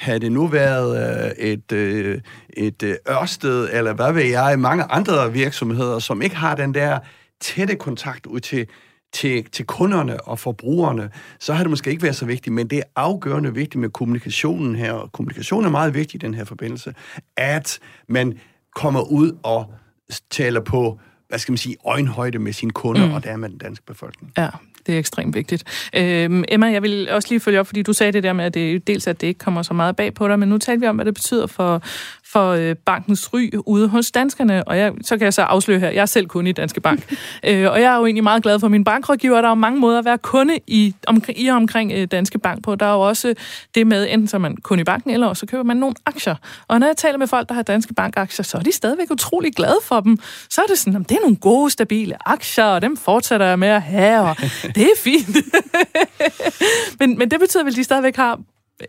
[0.00, 2.20] havde det nu været øh, et, øh,
[2.52, 6.98] et øh, Ørsted, eller hvad ved jeg, mange andre virksomheder, som ikke har den der
[7.40, 8.66] tætte kontakt ud til,
[9.12, 12.78] til, til kunderne og forbrugerne, så har det måske ikke været så vigtigt, men det
[12.78, 16.94] er afgørende vigtigt med kommunikationen her, og kommunikation er meget vigtig i den her forbindelse,
[17.36, 18.38] at man
[18.76, 19.74] kommer ud og
[20.30, 23.12] taler på, hvad skal man sige, øjenhøjde med sine kunder, mm.
[23.12, 24.32] og dermed den danske befolkning.
[24.38, 24.48] Ja,
[24.90, 25.64] det er ekstremt vigtigt.
[25.96, 28.54] Øhm, Emma, jeg vil også lige følge op, fordi du sagde det der med, at
[28.54, 30.86] det dels at det ikke kommer så meget bag på dig, men nu talte vi
[30.86, 31.82] om, hvad det betyder for,
[32.32, 35.90] for øh, bankens ry ude hos danskerne, og jeg, så kan jeg så afsløre her,
[35.90, 37.16] jeg er selv kunde i Danske Bank,
[37.48, 39.36] øh, og jeg er jo egentlig meget glad for min bankrådgiver.
[39.36, 42.38] Der er jo mange måder at være kunde i, omkring, i og omkring øh, Danske
[42.38, 42.74] Bank på.
[42.74, 43.34] Der er jo også
[43.74, 46.34] det med, enten så er man kunde i banken, eller så køber man nogle aktier.
[46.68, 49.52] Og når jeg taler med folk, der har Danske Bank-aktier, så er de stadigvæk utrolig
[49.54, 50.18] glade for dem.
[50.50, 53.58] Så er det sådan, at det er nogle gode, stabile aktier, og dem fortsætter jeg
[53.58, 55.36] med at have, og det er fint.
[57.00, 58.40] men, men det betyder vel, at de stadigvæk har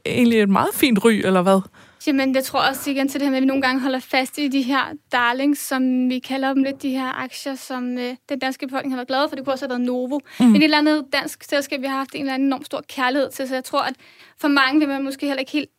[0.06, 1.62] egentlig et meget fint ry, eller hvad?
[2.08, 4.38] Jamen, jeg tror også igen til det her med, at vi nogle gange holder fast
[4.38, 8.40] i de her darlings, som vi kalder dem lidt, de her aktier, som øh, den
[8.40, 9.36] danske befolkning har været glad for.
[9.36, 10.20] Det kunne også have været Novo.
[10.40, 10.46] Mm.
[10.46, 13.30] Men et eller andet dansk selskab, vi har haft en eller anden enorm stor kærlighed
[13.32, 13.96] til, så jeg tror, at
[14.40, 15.70] for mange vil man måske heller ikke helt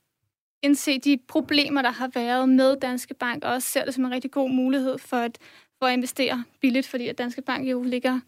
[0.62, 4.10] indse de problemer, der har været med Danske Bank, og også ser det som en
[4.10, 5.38] rigtig god mulighed for at,
[5.78, 8.20] for at investere billigt, fordi at Danske Bank jo ligger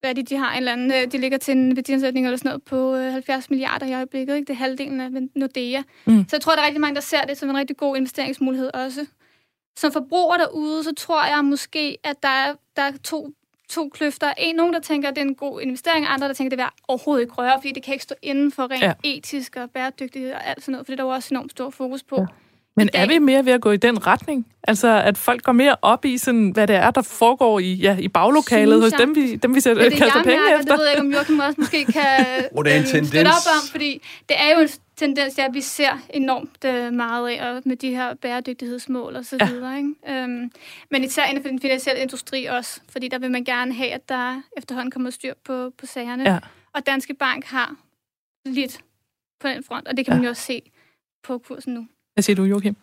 [0.00, 2.48] hvad de, de har en eller anden, øh, de ligger til en værdiansætning eller sådan
[2.48, 4.46] noget på 70 øh, milliarder i øjeblikket, ikke?
[4.46, 5.82] Det er halvdelen af Nordea.
[6.06, 6.24] Mm.
[6.28, 8.74] Så jeg tror, der er rigtig mange, der ser det som en rigtig god investeringsmulighed
[8.74, 9.06] også.
[9.76, 13.30] Som forbruger derude, så tror jeg måske, at der er, der er to,
[13.68, 14.32] to kløfter.
[14.38, 16.64] En, nogen, der tænker, at det er en god investering, andre, der tænker, at det
[16.64, 18.92] er overhovedet ikke røre, fordi det kan ikke stå inden for rent ja.
[19.04, 21.70] etisk og bæredygtighed og alt sådan noget, for det er der jo også enormt stor
[21.70, 22.16] fokus på.
[22.20, 22.26] Ja.
[22.76, 24.46] Men er vi mere ved at gå i den retning?
[24.62, 27.96] Altså, at folk går mere op i, sådan, hvad det er, der foregår i, ja,
[27.98, 30.72] i baglokalet hos dem, vi, dem, vi sætter, det kaster penge mærker, efter?
[30.72, 32.26] Det ved jeg ikke, om Joachim også måske kan
[32.66, 36.92] øh, støtte op om, fordi det er jo en tendens, at vi ser enormt øh,
[36.92, 39.50] meget af og med de her bæredygtighedsmål og så ja.
[39.50, 39.76] videre.
[39.76, 39.94] Ikke?
[40.08, 40.52] Øhm,
[40.90, 44.08] men især inden for den finansielle industri også, fordi der vil man gerne have, at
[44.08, 46.30] der efterhånden kommer styr på, på sagerne.
[46.30, 46.38] Ja.
[46.74, 47.76] Og Danske Bank har
[48.44, 48.80] lidt
[49.40, 50.16] på den front, og det kan ja.
[50.16, 50.62] man jo også se
[51.22, 51.86] på kursen nu.
[52.14, 52.76] Hvad siger du, Joachim?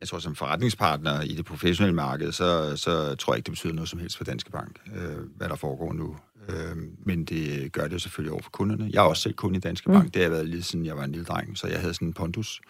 [0.00, 3.72] Jeg tror, som forretningspartner i det professionelle marked, så, så tror jeg ikke, det betyder
[3.72, 6.16] noget som helst for Danske Bank, øh, hvad der foregår nu.
[6.48, 8.90] Øh, men det gør det jo selvfølgelig over for kunderne.
[8.92, 10.04] Jeg er også selv kunde i Danske Bank.
[10.04, 10.10] Mm.
[10.10, 12.08] Det har jeg været lige siden jeg var en lille dreng, så jeg havde sådan
[12.08, 12.60] en pondus.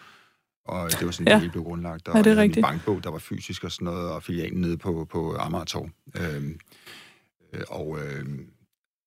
[0.65, 1.33] Og det var sådan, ja.
[1.33, 2.09] det hele blev grundlagt.
[2.09, 2.57] Og ja, det er rigtigt.
[2.57, 5.89] en bankbog, der var fysisk og sådan noget, og filialen nede på, på Amagertorv.
[6.17, 6.59] Øhm,
[7.53, 8.25] øh, og, øh,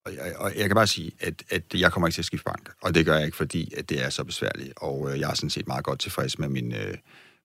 [0.05, 2.45] og, jeg, og jeg kan bare sige, at, at jeg kommer ikke til at skifte
[2.45, 2.69] bank.
[2.81, 4.73] Og det gør jeg ikke, fordi at det er så besværligt.
[4.75, 6.73] Og øh, jeg er sådan set meget godt tilfreds med min...
[6.73, 6.97] Øh,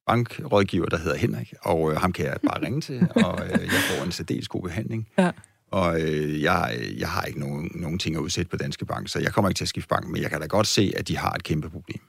[0.06, 3.80] bankrådgiver, der hedder Henrik, og øh, ham kan jeg bare ringe til, og øh, jeg
[3.90, 5.08] får en særdeles god behandling.
[5.18, 5.30] Ja.
[5.70, 9.20] Og øh, jeg, jeg har ikke nogen, nogen ting at udsætte på Danske Bank, så
[9.20, 11.16] jeg kommer ikke til at skifte bank, men jeg kan da godt se, at de
[11.16, 12.00] har et kæmpe problem.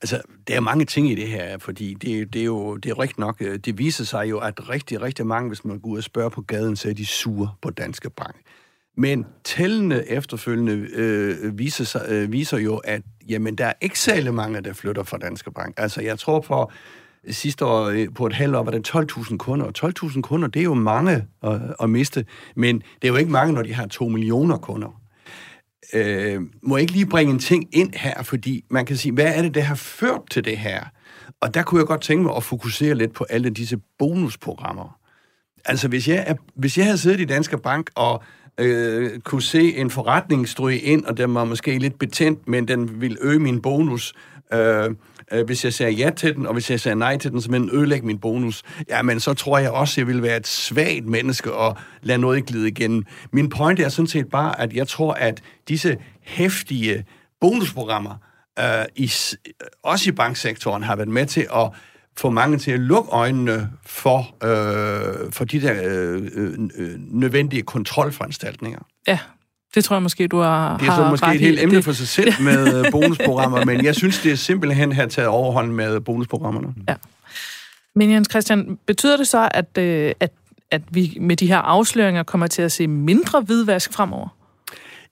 [0.00, 2.98] Altså, der er mange ting i det her, fordi det, det er jo det er
[2.98, 6.04] rigtigt nok, det viser sig jo, at rigtig, rigtig mange, hvis man går ud og
[6.04, 8.36] spørger på gaden, så er de sure på Danske Bank.
[8.96, 14.34] Men tællende efterfølgende øh, viser, sig, øh, viser jo, at jamen, der er ikke særlig
[14.34, 15.74] mange, der flytter fra Danske Bank.
[15.76, 16.72] Altså, jeg tror for
[17.30, 20.60] sidste år øh, på et halvt år var der 12.000 kunder, og 12.000 kunder, det
[20.60, 22.24] er jo mange at, at miste,
[22.56, 25.00] men det er jo ikke mange, når de har 2 millioner kunder.
[25.94, 29.34] Øh, må jeg ikke lige bringe en ting ind her, fordi man kan sige, hvad
[29.34, 30.84] er det, der har ført til det her?
[31.40, 34.98] Og der kunne jeg godt tænke mig at fokusere lidt på alle disse bonusprogrammer.
[35.64, 38.22] Altså, hvis jeg, er, hvis jeg havde siddet i Danske Bank og
[38.58, 43.00] øh, kunne se en forretning stryge ind, og den var måske lidt betændt, men den
[43.00, 44.14] ville øge min bonus,
[44.52, 44.90] øh,
[45.32, 47.50] øh, hvis jeg sagde ja til den, og hvis jeg sagde nej til den, så
[47.50, 51.06] man ødelægge min bonus, jamen så tror jeg også, at jeg vil være et svagt
[51.06, 53.04] menneske og lade noget glide igennem.
[53.32, 57.04] Min point er sådan set bare, at jeg tror, at disse hæftige
[57.40, 58.14] bonusprogrammer,
[58.58, 59.10] øh, i,
[59.82, 61.70] også i banksektoren, har været med til at
[62.16, 66.22] få mange til at lukke øjnene for, øh, for de der øh,
[66.76, 68.78] øh, nødvendige kontrolforanstaltninger.
[69.06, 69.18] Ja,
[69.74, 72.08] det tror jeg måske, du har Det er så måske et helt emne for sig
[72.08, 76.74] selv med øh, bonusprogrammer, men jeg synes, det er simpelthen her taget overhånd med bonusprogrammerne.
[76.88, 76.94] Ja.
[77.94, 80.32] Men Jens Christian, betyder det så, at, øh, at,
[80.70, 84.28] at vi med de her afsløringer kommer til at se mindre hvidvask fremover?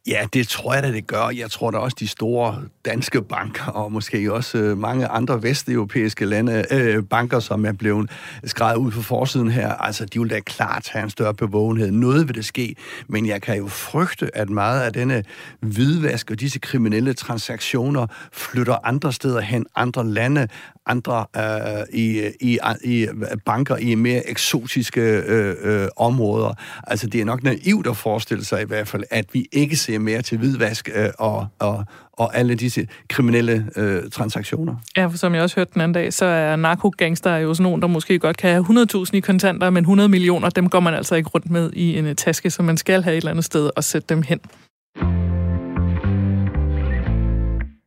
[0.07, 1.29] Ja, det tror jeg da, det gør.
[1.29, 6.25] Jeg tror da også, de store danske banker, og måske også øh, mange andre vesteuropæiske
[6.25, 8.11] lande, øh, banker, som er blevet
[8.45, 11.91] skrevet ud på forsiden her, altså, de vil da klart have en større bevågenhed.
[11.91, 12.77] Noget vil det ske,
[13.09, 15.25] men jeg kan jo frygte, at meget af denne
[15.61, 20.49] hvidvask og disse kriminelle transaktioner flytter andre steder hen, andre lande,
[20.87, 23.07] andre øh, i, i, i
[23.45, 26.55] banker i mere eksotiske øh, øh, områder.
[26.87, 29.99] Altså, det er nok naivt at forestille sig i hvert fald, at vi ikke ser
[29.99, 34.75] mere til hvidvask øh, og, og, og alle disse kriminelle øh, transaktioner.
[34.97, 37.83] Ja, for som jeg også hørte den anden dag, så er narkogangster jo sådan nogen,
[37.83, 41.15] der måske godt kan have 100.000 i kontanter, men 100 millioner, dem går man altså
[41.15, 43.71] ikke rundt med i en øh, taske, så man skal have et eller andet sted
[43.77, 44.41] og sætte dem hen.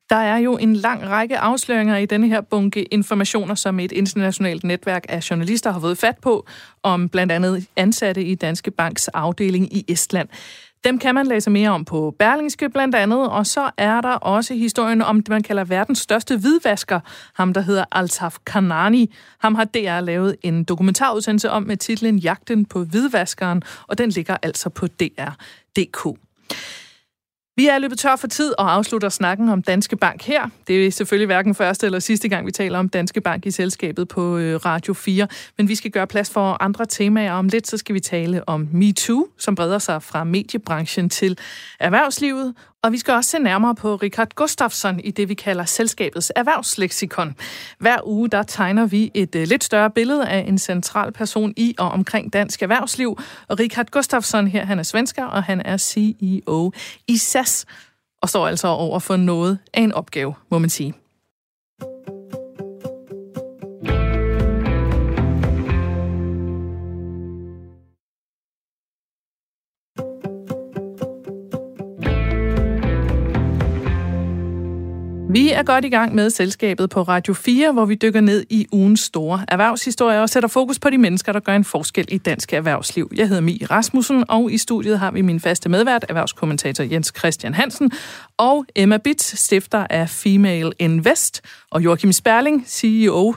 [0.10, 4.64] Der er jo en lang række afsløringer i denne her bunke informationer, som et internationalt
[4.64, 6.48] netværk af journalister har fået fat på,
[6.84, 10.30] om blandt andet ansatte i Danske Banks afdeling i Estland.
[10.84, 14.54] Dem kan man læse mere om på Berlingske blandt andet, og så er der også
[14.54, 17.00] historien om det, man kalder verdens største hvidvasker,
[17.34, 19.14] ham der hedder Altaf Kanani.
[19.40, 24.38] Ham har DR lavet en dokumentarudsendelse om med titlen Jagten på hvidvaskeren, og den ligger
[24.42, 26.20] altså på DR.dk.
[27.58, 30.50] Vi er løbet tør for tid og afslutter snakken om Danske Bank her.
[30.68, 34.08] Det er selvfølgelig hverken første eller sidste gang, vi taler om Danske Bank i selskabet
[34.08, 35.28] på øh, Radio 4.
[35.58, 37.34] Men vi skal gøre plads for andre temaer.
[37.34, 41.38] Om lidt så skal vi tale om MeToo, som breder sig fra mediebranchen til
[41.80, 42.54] erhvervslivet.
[42.86, 47.36] Og vi skal også se nærmere på Richard Gustafsson i det, vi kalder selskabets erhvervsleksikon.
[47.80, 51.76] Hver uge der tegner vi et uh, lidt større billede af en central person i
[51.78, 53.20] og omkring dansk erhvervsliv.
[53.48, 56.72] Og Richard Gustafsson her, han er svensker, og han er CEO
[57.08, 57.66] i SAS,
[58.22, 60.94] og står altså over for noget af en opgave, må man sige.
[75.36, 78.68] Vi er godt i gang med selskabet på Radio 4, hvor vi dykker ned i
[78.72, 82.54] ugens store erhvervshistorie og sætter fokus på de mennesker, der gør en forskel i dansk
[82.54, 83.12] erhvervsliv.
[83.16, 87.54] Jeg hedder Mi Rasmussen, og i studiet har vi min faste medvært, erhvervskommentator Jens Christian
[87.54, 87.92] Hansen,
[88.38, 93.36] og Emma Bitz, stifter af Female Invest, og Joachim Sperling, CEO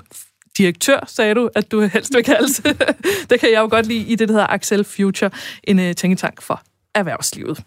[0.58, 2.62] direktør, sagde du, at du helst vil kaldes.
[3.30, 5.30] Det kan jeg jo godt lide i det, der hedder Axel Future,
[5.64, 6.62] en øh, tænketank for
[6.94, 7.64] erhvervslivet.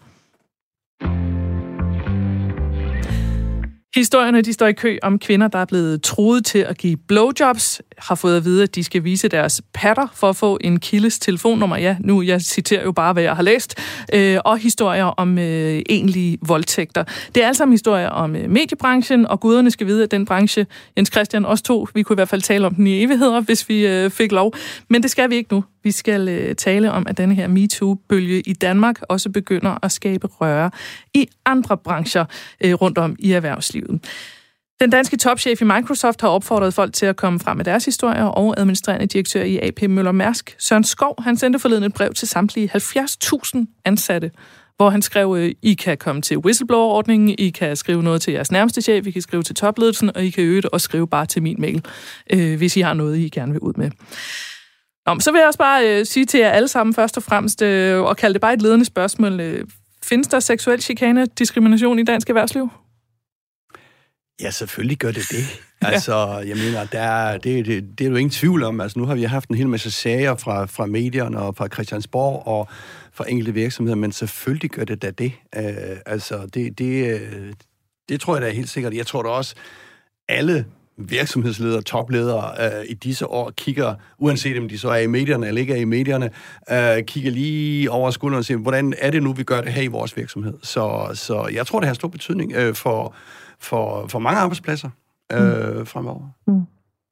[3.94, 7.82] Historierne de står i kø om kvinder, der er blevet troet til at give blowjobs,
[8.08, 11.18] har fået at vide, at de skal vise deres patter for at få en kildes
[11.18, 11.76] telefonnummer.
[11.76, 13.78] Ja, nu jeg citerer jo bare, hvad jeg har læst.
[14.12, 17.04] Øh, og historier om øh, egentlige voldtægter.
[17.34, 21.10] Det er altså historier om øh, mediebranchen, og guderne skal vide, at den branche, Jens
[21.12, 23.86] Christian, også to, vi kunne i hvert fald tale om den i evigheder, hvis vi
[23.86, 24.54] øh, fik lov.
[24.88, 25.64] Men det skal vi ikke nu.
[25.82, 30.26] Vi skal øh, tale om, at denne her MeToo-bølge i Danmark også begynder at skabe
[30.26, 30.70] røre
[31.14, 32.24] i andre brancher
[32.60, 34.00] øh, rundt om i erhvervslivet.
[34.82, 38.24] Den danske topchef i Microsoft har opfordret folk til at komme frem med deres historier,
[38.24, 42.28] og administrerende direktør i AP Møller Mærsk, Søren Skov, han sendte forleden et brev til
[42.28, 44.30] samtlige 70.000 ansatte,
[44.76, 48.52] hvor han skrev, øh, I kan komme til whistleblower-ordningen, I kan skrive noget til jeres
[48.52, 51.26] nærmeste chef, I kan skrive til topledelsen, og I kan øge det og skrive bare
[51.26, 51.84] til min mail,
[52.32, 53.90] øh, hvis I har noget, I gerne vil ud med.
[55.06, 57.62] Nå, så vil jeg også bare øh, sige til jer alle sammen først og fremmest,
[57.62, 59.40] øh, og kalde det bare et ledende spørgsmål.
[59.40, 59.64] Øh,
[60.04, 62.70] findes der seksuel chikane diskrimination i dansk erhvervsliv?
[64.40, 65.44] Ja, selvfølgelig gør det det.
[65.84, 68.80] Altså, jeg mener, der, det, det, det er jo ingen tvivl om.
[68.80, 72.46] Altså, nu har vi haft en hel masse sager fra, fra medierne og fra Christiansborg
[72.46, 72.68] og
[73.12, 75.32] fra enkelte virksomheder, men selvfølgelig gør det da det.
[75.56, 75.62] Uh,
[76.06, 77.20] altså, det, det,
[78.08, 78.94] det tror jeg da helt sikkert.
[78.94, 79.54] Jeg tror da også,
[80.28, 80.66] alle
[80.96, 85.60] virksomhedsledere, topledere uh, i disse år kigger, uanset om de så er i medierne eller
[85.60, 86.30] ikke er i medierne,
[86.70, 89.82] uh, kigger lige over skulderen og siger, hvordan er det nu, vi gør det her
[89.82, 90.54] i vores virksomhed?
[90.62, 93.14] Så, så jeg tror, det har stor betydning uh, for,
[93.62, 94.90] for, for mange arbejdspladser
[95.34, 95.40] uh,
[95.78, 95.86] mm.
[95.86, 96.28] fremover.
[96.46, 96.62] Mm.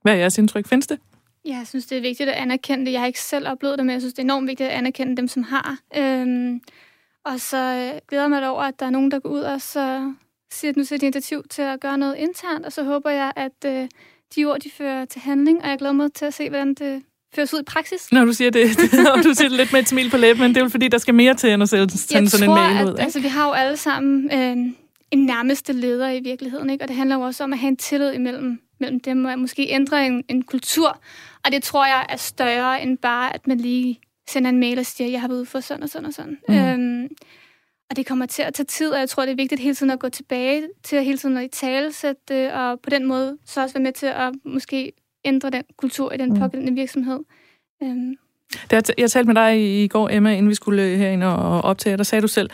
[0.02, 0.66] Hvad er jeres indtryk?
[0.66, 0.98] Findes det?
[1.44, 2.92] Ja, jeg synes, det er vigtigt at anerkende det.
[2.92, 5.16] Jeg har ikke selv oplevet det, men jeg synes, det er enormt vigtigt at anerkende
[5.16, 5.78] dem, som har.
[5.96, 6.60] Øhm,
[7.24, 10.12] og så glæder jeg mig over, at der er nogen, der går ud og så
[10.52, 13.32] siger, at nu sætter de initiativ til at gøre noget internt, og så håber jeg,
[13.36, 13.88] at øh,
[14.36, 17.02] de ord, de fører til handling, og jeg glæder mig til at se, hvordan det
[17.34, 18.12] føres ud i praksis.
[18.12, 18.66] Når du siger det,
[19.14, 20.88] og du siger det lidt med et smil på læben, men det er jo fordi,
[20.88, 22.90] der skal mere til, end at sende sådan tror, en mail at, ud.
[22.90, 23.02] Ikke?
[23.02, 24.72] Altså, vi har jo alle sammen øh,
[25.10, 26.84] en nærmeste leder i virkeligheden, ikke?
[26.84, 29.66] og det handler jo også om at have en tillid imellem mellem dem, og måske
[29.68, 31.00] ændre en, en kultur.
[31.44, 34.86] Og det tror jeg er større end bare, at man lige sender en mail og
[34.86, 36.38] siger, jeg har været ude for sådan og sådan og sådan.
[36.48, 36.54] Mm.
[36.54, 37.08] Øhm,
[37.90, 39.90] og det kommer til at tage tid, og jeg tror, det er vigtigt hele tiden
[39.90, 43.38] at gå tilbage til at hele tiden at i tale sætte, og på den måde
[43.44, 44.92] så også være med til at måske
[45.24, 46.38] ændre den kultur i den mm.
[46.38, 47.20] pågældende virksomhed.
[47.82, 48.16] Øhm.
[48.70, 52.02] Det, jeg talte med dig i går, Emma, inden vi skulle herinde og optage, der
[52.02, 52.50] sagde du selv,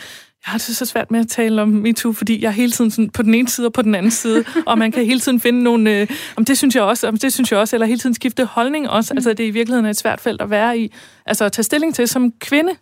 [0.47, 2.91] jeg har det så svært med at tale om MeToo, fordi jeg er hele tiden
[2.91, 5.41] sådan på den ene side og på den anden side, og man kan hele tiden
[5.41, 7.99] finde nogle, øh, om det synes jeg også, om det synes jeg også, eller hele
[7.99, 9.15] tiden skifte holdning også.
[9.15, 9.19] Mm.
[9.19, 10.93] Altså det er i virkeligheden et svært felt at være i,
[11.27, 12.73] altså at tage stilling til som kvinde.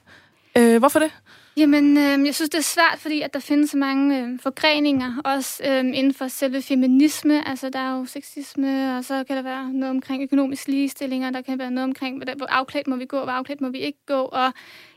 [0.59, 1.11] Øh, hvorfor det?
[1.57, 5.13] Jamen, øh, jeg synes, det er svært, fordi at der findes så mange øh, forgreninger,
[5.25, 7.49] også øh, inden for selve feminisme.
[7.49, 11.35] Altså, der er jo sexisme, og så kan der være noget omkring økonomisk ligestilling, og
[11.35, 13.99] der kan være noget omkring, hvor afklædt må vi gå, hvor afklædt må vi ikke
[14.07, 14.21] gå.
[14.21, 14.53] Og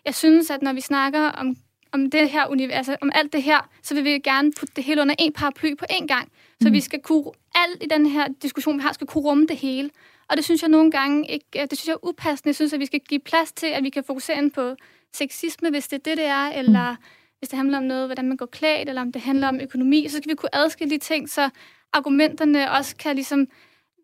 [0.06, 1.56] jeg synes, at når vi snakker om
[1.98, 4.84] om det her univers, altså om alt det her, så vil vi gerne putte det
[4.84, 6.32] hele under en paraply på én gang.
[6.62, 6.74] Så mm.
[6.74, 9.90] vi skal kunne, alt i den her diskussion, vi har, skal kunne rumme det hele.
[10.30, 12.48] Og det synes jeg nogle gange ikke, det synes jeg er upassende.
[12.48, 14.76] Jeg synes, at vi skal give plads til, at vi kan fokusere på
[15.14, 16.98] sexisme, hvis det er det, det er, eller mm.
[17.40, 20.08] hvis det handler om noget, hvordan man går klædt, eller om det handler om økonomi,
[20.08, 21.50] så skal vi kunne adskille de ting, så
[21.94, 23.48] argumenterne også kan ligesom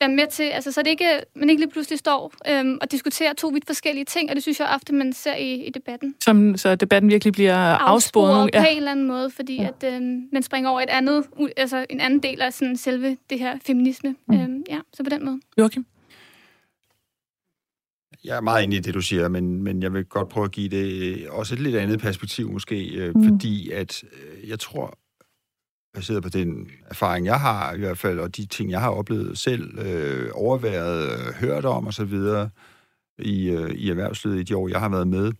[0.08, 3.34] være med til, altså så det ikke, man ikke lige pludselig står øhm, og diskuterer
[3.34, 6.16] to vidt forskellige ting, og det synes jeg ofte, man ser i, i debatten.
[6.20, 8.50] Som, så debatten virkelig bliver afsporet?
[8.54, 8.62] ja.
[8.62, 9.68] på en eller anden måde, fordi ja.
[9.68, 11.26] at øhm, man springer over et andet,
[11.58, 14.16] altså en anden del af sådan selve det her feminisme.
[14.28, 14.36] Mm.
[14.36, 15.40] Øhm, ja, så på den måde.
[15.58, 15.86] Joachim?
[18.24, 20.52] Jeg er meget enig i det, du siger, men, men jeg vil godt prøve at
[20.52, 23.24] give det også et lidt andet perspektiv måske, øh, mm.
[23.24, 24.98] fordi at øh, jeg tror,
[25.94, 29.38] baseret på den erfaring, jeg har i hvert fald, og de ting, jeg har oplevet
[29.38, 32.14] selv, øh, overværet, øh, hørt om osv.
[33.20, 35.32] I, øh, i erhvervslivet i de år, jeg har været med,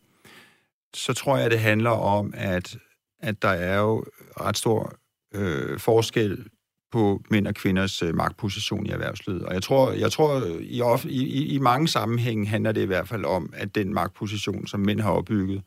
[0.96, 2.78] så tror jeg, det handler om, at,
[3.20, 4.06] at der er jo
[4.42, 4.94] ret stor
[5.36, 6.46] øh, forskel
[6.92, 9.44] på mænd og kvinders øh, magtposition i erhvervslivet.
[9.44, 13.08] Og jeg tror, jeg tror i, of, i, i mange sammenhænge handler det i hvert
[13.08, 15.62] fald om, at den magtposition, som mænd har opbygget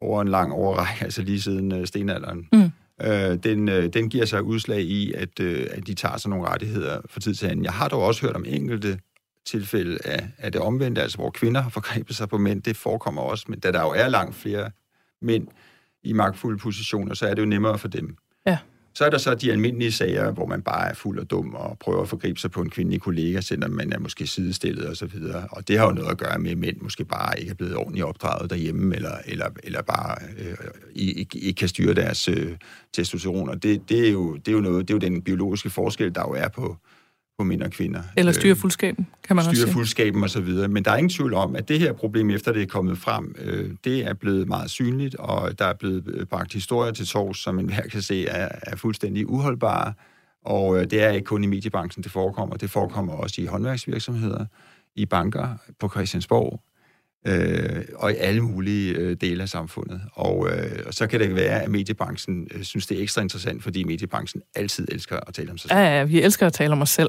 [0.00, 2.70] over en lang overrække, altså lige siden øh, stenalderen, mm
[3.04, 6.48] øh, den, øh, den giver sig udslag i, at, øh, at de tager sig nogle
[6.48, 7.64] rettigheder for tid til anden.
[7.64, 8.98] Jeg har dog også hørt om enkelte
[9.46, 12.62] tilfælde af, af det omvendte, altså hvor kvinder har forgrebet sig på mænd.
[12.62, 14.70] Det forekommer også, men da der jo er langt flere
[15.22, 15.48] mænd
[16.02, 18.16] i magtfulde positioner, så er det jo nemmere for dem.
[18.46, 18.58] Ja.
[18.94, 21.78] Så er der så de almindelige sager, hvor man bare er fuld og dum og
[21.78, 25.06] prøver at forgribe sig på en kvindelig kollega, selvom man er måske sidestillet og så
[25.06, 25.48] videre.
[25.50, 27.76] Og det har jo noget at gøre med, at mænd måske bare ikke er blevet
[27.76, 30.56] ordentligt opdraget derhjemme, eller, eller, eller bare øh,
[30.94, 32.56] ikke, ikke kan styre deres øh,
[32.92, 33.48] testosteron.
[33.48, 36.14] Og det, det, er jo, det, er jo noget, det er jo den biologiske forskel,
[36.14, 36.76] der jo er på,
[37.42, 38.02] på mænd og kvinder.
[38.16, 39.72] Eller styre fuldskaben, kan man styre også sige.
[39.72, 40.68] fuldskaben og så videre.
[40.68, 43.34] Men der er ingen tvivl om, at det her problem, efter det er kommet frem,
[43.38, 47.38] øh, det er blevet meget synligt, og der er blevet øh, bragt historier til tors,
[47.38, 49.92] som enhver kan se er, er fuldstændig uholdbare.
[50.44, 52.56] Og øh, det er ikke kun i mediebranchen, det forekommer.
[52.56, 54.46] Det forekommer også i håndværksvirksomheder,
[54.96, 55.48] i banker,
[55.80, 56.60] på Christiansborg,
[57.26, 60.00] øh, og i alle mulige øh, dele af samfundet.
[60.12, 63.62] Og, øh, og så kan det være, at mediebranchen øh, synes, det er ekstra interessant,
[63.62, 65.80] fordi mediebranchen altid elsker at tale om sig selv.
[65.80, 67.08] Ja, ja, vi elsker at tale om os selv.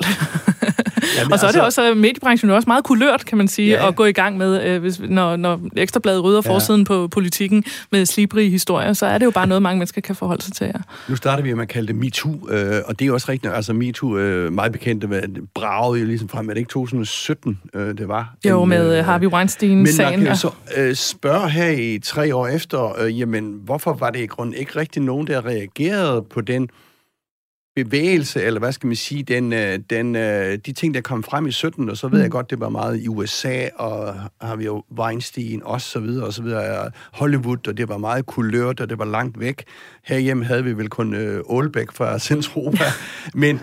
[1.17, 3.69] Jamen, og så er det altså, også, mediebranchen er også meget kulørt, kan man sige,
[3.69, 3.87] ja, ja.
[3.87, 6.85] at gå i gang med, øh, hvis, når, når Ekstrabladet rydder forsiden ja.
[6.85, 10.43] på politikken med slibrige historier, så er det jo bare noget, mange mennesker kan forholde
[10.43, 10.65] sig til.
[10.65, 10.81] Ja.
[11.09, 13.73] Nu starter vi med at kalde det MeToo, øh, og det er også rigtigt, altså
[13.73, 15.21] MeToo, øh, meget bekendte, med,
[15.53, 18.35] bragede jo ligesom frem, at det ikke 2017, øh, det var.
[18.45, 19.97] Jo, en, med øh, Harvey Weinstein-sagen.
[19.97, 20.35] Men kan ja.
[20.35, 24.55] så øh, spørge her i tre år efter, øh, jamen, hvorfor var det i grunden
[24.55, 26.69] ikke rigtig nogen, der reagerede på den
[27.75, 31.47] bevægelse, eller hvad skal man sige, den, øh, den, øh, de ting, der kom frem
[31.47, 32.21] i 17, og så ved mm.
[32.21, 36.25] jeg godt, det var meget i USA, og har vi jo Weinstein, og så videre,
[36.25, 39.63] og så videre, Hollywood, og det var meget kulørt, og det var langt væk.
[40.03, 42.85] Herhjemme havde vi vel kun øh, Aalbæk fra Centropa,
[43.33, 43.61] men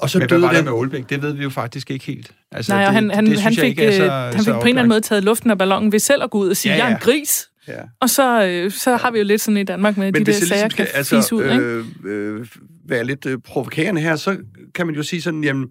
[0.00, 1.10] og så Men hvad var det med Aalbæk?
[1.10, 2.30] Det ved vi jo faktisk ikke helt.
[2.52, 4.80] Altså, Nej, og han, det, han, det han fik, så, han fik på en eller
[4.80, 6.84] anden måde taget luften af ballonen ved selv at gå ud og sige, ja, ja.
[6.84, 7.48] jeg er en gris.
[7.68, 7.80] Ja.
[8.00, 10.32] Og så, øh, så har vi jo lidt sådan i Danmark med, Men de der
[10.32, 11.56] sager ligesom kan altså, ud, ikke?
[11.56, 12.46] Øh, øh,
[12.88, 14.36] være lidt øh, provokerende her, så
[14.74, 15.68] kan man jo sige sådan, jamen,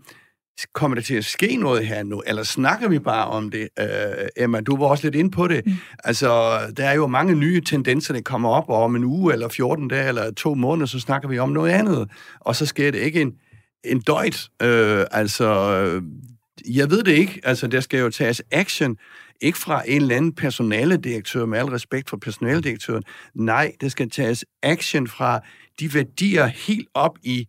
[0.74, 3.67] kommer der til at ske noget her nu, eller snakker vi bare om det?
[3.82, 5.65] Uh, Emma, du var også lidt ind på det.
[5.65, 5.74] Mm.
[6.04, 9.50] Altså, der er jo mange nye tendenser, der kommer op, og om en uge, eller
[9.50, 12.10] 14 dage, eller to måneder, så snakker vi om noget andet.
[12.39, 13.34] Og så sker det ikke en,
[13.84, 14.50] en døjt.
[14.62, 15.48] Øh, altså,
[16.68, 17.42] jeg ved det ikke.
[17.44, 18.98] Altså, der skal jo tages action.
[19.42, 23.04] Ikke fra en eller anden personaledirektør, med al respekt for personaledirektøren.
[23.34, 25.39] Nej, det skal tages action fra
[25.80, 27.48] de værdier helt op i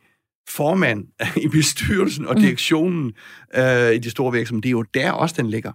[0.48, 1.06] formand,
[1.44, 2.40] i bestyrelsen og mm.
[2.40, 3.60] direktionen mm.
[3.60, 4.60] øh, i de store virksomheder.
[4.60, 5.72] Det er jo der også, den ligger.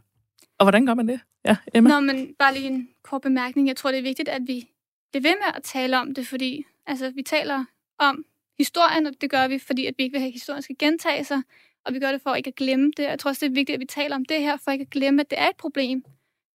[0.59, 1.19] Og hvordan gør man det?
[1.45, 1.89] Ja, Emma?
[1.89, 3.67] Nå, men bare lige en kort bemærkning.
[3.67, 4.67] Jeg tror, det er vigtigt, at vi
[5.11, 7.65] bliver ved med at tale om det, fordi altså, vi taler
[7.99, 8.25] om
[8.57, 11.23] historien, og det gør vi, fordi at vi ikke vil have, at historien skal gentage
[11.23, 11.41] sig,
[11.85, 13.03] og vi gør det for ikke at glemme det.
[13.03, 14.89] Jeg tror også, det er vigtigt, at vi taler om det her, for ikke at
[14.89, 16.03] glemme, at det er et problem.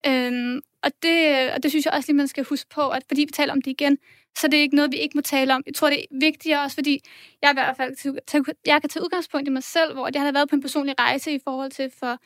[0.07, 3.21] Øhm, og, det, og det synes jeg også lige, man skal huske på, at fordi
[3.21, 3.99] vi taler om det igen,
[4.39, 5.63] så det er ikke noget, vi ikke må tale om.
[5.67, 7.01] Jeg tror, det er vigtigere også, fordi
[7.43, 8.19] jeg i hvert fald
[8.67, 11.35] jeg kan tage udgangspunkt i mig selv, hvor jeg har været på en personlig rejse
[11.35, 12.19] i forhold til for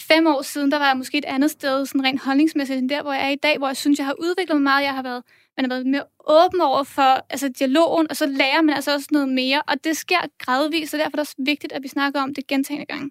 [0.00, 3.02] fem år siden, der var jeg måske et andet sted, sådan rent holdningsmæssigt, end der,
[3.02, 4.84] hvor jeg er i dag, hvor jeg synes, jeg har udviklet mig meget.
[4.84, 5.22] Jeg har været,
[5.56, 9.08] man har været mere åben over for altså, dialogen, og så lærer man altså også
[9.10, 12.20] noget mere, og det sker gradvist, og derfor er det også vigtigt, at vi snakker
[12.20, 13.10] om det gentagende gange.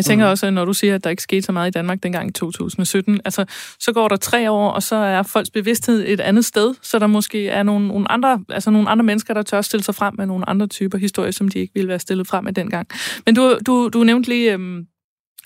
[0.00, 0.30] Jeg tænker mm.
[0.30, 3.20] også, når du siger, at der ikke skete så meget i Danmark dengang i 2017,
[3.24, 3.44] altså,
[3.80, 7.06] så går der tre år, og så er folks bevidsthed et andet sted, så der
[7.06, 10.26] måske er nogle, nogle, andre, altså nogle andre mennesker, der tør stille sig frem med
[10.26, 12.88] nogle andre typer historier, som de ikke ville være stillet frem med dengang.
[13.26, 14.86] Men du, du, du nævnte lige, øhm,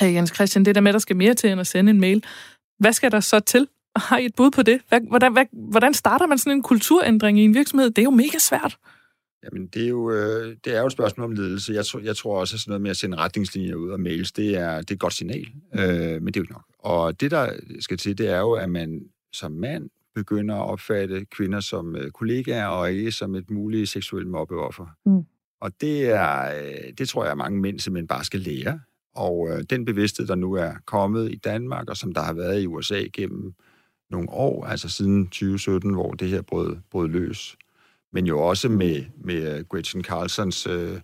[0.02, 2.24] Jens Christian, det der med, at der skal mere til end at sende en mail.
[2.78, 3.68] Hvad skal der så til?
[3.96, 4.80] Har I et bud på det?
[5.08, 7.90] Hvordan, hvad, hvordan starter man sådan en kulturændring i en virksomhed?
[7.90, 8.78] Det er jo mega svært.
[9.44, 11.72] Jamen, det er jo, øh, det er jo et spørgsmål om ledelse.
[11.72, 14.32] Jeg, tror, jeg tror også, at sådan noget med at sende retningslinjer ud og mails,
[14.32, 16.64] det er, det er et godt signal, øh, men det er jo ikke nok.
[16.78, 19.00] Og det, der skal til, det er jo, at man
[19.32, 24.28] som mand begynder at opfatte kvinder som øh, kollegaer og ikke som et muligt seksuelt
[24.28, 24.86] mobbeoffer.
[25.06, 25.22] Mm.
[25.60, 28.80] Og det, er, øh, det tror jeg, mange mænd simpelthen bare skal lære.
[29.14, 32.62] Og øh, den bevidsthed, der nu er kommet i Danmark, og som der har været
[32.62, 33.54] i USA gennem
[34.10, 37.56] nogle år, altså siden 2017, hvor det her brød, brød løs,
[38.12, 41.00] men jo også med, med øh, Gretchen Carlsons øh,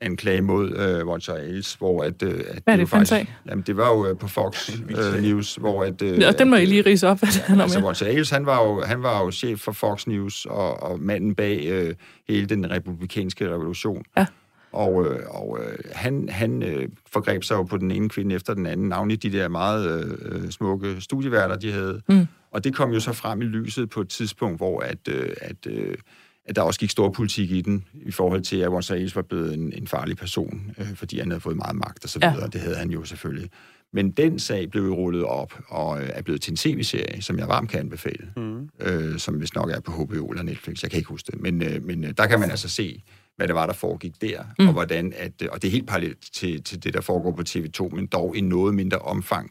[0.00, 3.12] anklage mod øh, Roger Ailes, hvor at, øh, at hvad er det, det faktisk,
[3.48, 6.02] jamen, det var jo øh, på Fox øh, News, hvor at...
[6.02, 8.46] Øh, ja, den må I lige rise op, hvad det handler altså, Roger Ailes, han
[8.46, 11.94] var, jo, han var jo chef for Fox News, og, og manden bag øh,
[12.28, 14.02] hele den republikanske revolution.
[14.16, 14.26] Ja.
[14.72, 18.54] Og, øh, og øh, han, han øh, forgreb sig jo på den ene kvinde efter
[18.54, 22.02] den anden, navnlig de der meget øh, øh, smukke studieværter, de havde.
[22.08, 22.26] Mm.
[22.50, 25.66] Og det kom jo så frem i lyset på et tidspunkt, hvor at, øh, at,
[25.66, 25.96] øh,
[26.44, 29.54] at der også gik stor politik i den, i forhold til, at Wassais var blevet
[29.54, 32.40] en, en farlig person, øh, fordi han havde fået meget magt og så videre.
[32.40, 32.46] Ja.
[32.46, 33.50] Det havde han jo selvfølgelig.
[33.92, 37.48] Men den sag blev rullet op og øh, er blevet til en tv-serie, som jeg
[37.48, 38.68] varmt kan anbefale, mm.
[38.80, 41.40] øh, som vist nok er på HBO eller Netflix, jeg kan ikke huske det.
[41.40, 43.02] Men, øh, men øh, der kan man altså se,
[43.38, 44.66] hvad det var, der foregik der, mm.
[44.66, 47.42] og hvordan at, øh, og det er helt parallelt til, til det, der foregår på
[47.48, 49.50] TV2, men dog i noget mindre omfang.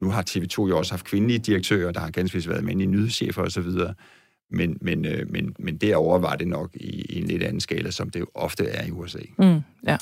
[0.00, 3.42] Nu har TV2 jo også haft kvindelige direktører, der har ganske vist været i nyhedschefer
[3.42, 3.70] osv.,
[4.50, 7.90] men, men, øh, men, men derover var det nok i, i en lidt anden skala,
[7.90, 9.18] som det jo ofte er i USA.
[9.38, 9.96] Mm, ja.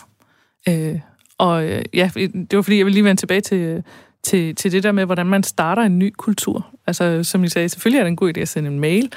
[0.68, 1.01] Øh,
[1.39, 3.83] og øh, ja, det var fordi, jeg vil lige vende tilbage til,
[4.22, 6.74] til, til det der med, hvordan man starter en ny kultur.
[6.87, 9.12] Altså, som I sagde, selvfølgelig er det en god idé at sende en mail,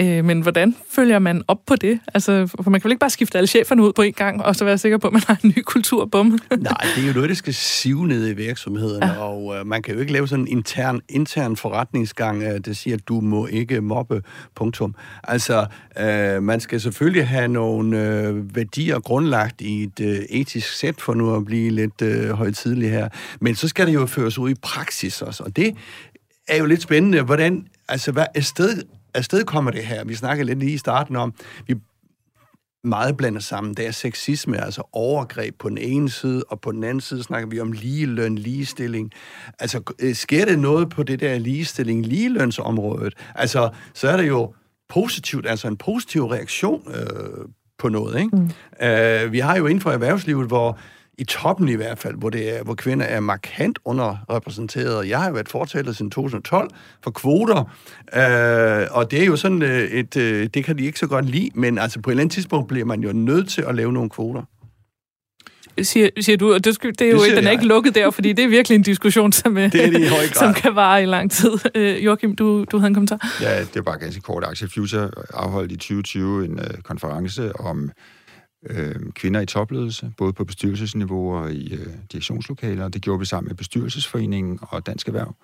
[0.00, 2.00] øh, men hvordan følger man op på det?
[2.14, 4.56] Altså, for man kan vel ikke bare skifte alle cheferne ud på en gang, og
[4.56, 6.26] så være sikker på, at man har en ny kultur, bum.
[6.50, 9.18] Nej, det er jo noget, der skal sive ned i virksomheden, ja.
[9.18, 12.96] og øh, man kan jo ikke lave sådan en intern, intern forretningsgang, øh, der siger,
[12.96, 14.22] at du må ikke mobbe,
[14.54, 14.94] punktum.
[15.24, 15.66] Altså,
[16.00, 21.14] øh, man skal selvfølgelig have nogle øh, værdier grundlagt i et øh, etisk sæt, for
[21.14, 23.08] nu at blive lidt øh, højtidlig her,
[23.40, 25.74] men så skal det jo føres ud i praksis også, og det
[26.48, 28.82] er jo lidt spændende, hvordan, altså hvad afsted,
[29.14, 30.04] afsted kommer det her?
[30.04, 31.34] Vi snakkede lidt lige i starten om,
[31.66, 31.74] vi
[32.84, 33.74] meget blander sammen.
[33.74, 37.48] Det er sexisme, altså overgreb på den ene side, og på den anden side snakker
[37.48, 39.12] vi om ligeløn, ligestilling.
[39.58, 43.14] Altså, øh, sker det noget på det der ligestilling, ligelønsområdet?
[43.34, 44.54] Altså, så er det jo
[44.88, 48.36] positivt, altså en positiv reaktion øh, på noget, ikke?
[48.36, 48.50] Mm.
[48.86, 50.78] Øh, vi har jo inden for erhvervslivet, hvor
[51.18, 55.08] i toppen i hvert fald, hvor, det er, hvor kvinder er markant underrepræsenteret.
[55.08, 56.70] Jeg har været fortaler siden 2012
[57.04, 57.60] for kvoter,
[58.14, 61.24] øh, og det er jo sådan øh, et, øh, det kan de ikke så godt
[61.24, 63.92] lide, men altså på et eller andet tidspunkt bliver man jo nødt til at lave
[63.92, 64.42] nogle kvoter.
[65.82, 68.32] Siger, siger du, og det, det er jo det den er ikke lukket der, fordi
[68.32, 71.50] det er virkelig en diskussion, som, det er det som kan vare i lang tid.
[71.74, 73.38] Øh, Joachim, du, du havde en kommentar?
[73.40, 74.44] Ja, det er bare ganske kort.
[74.44, 77.90] Axel Future afholdt i 2020 en uh, konference om
[78.70, 82.88] øh, kvinder i topledelse, både på bestyrelsesniveau og i øh, direktionslokaler.
[82.88, 85.34] Det gjorde vi sammen med Bestyrelsesforeningen og Dansk Erhverv.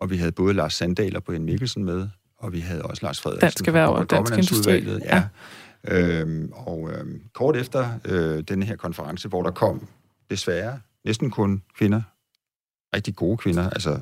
[0.00, 2.08] Og vi havde både Lars Sandal og Brian Mikkelsen med,
[2.38, 4.82] og vi havde også Lars Frederiksen Dansk Erhverv og Dansk Industri.
[4.82, 4.98] Ja.
[5.04, 6.20] ja.
[6.20, 9.88] Øhm, og øhm, kort efter øh, denne her konference, hvor der kom
[10.30, 12.02] desværre næsten kun kvinder,
[12.96, 14.00] rigtig gode kvinder, altså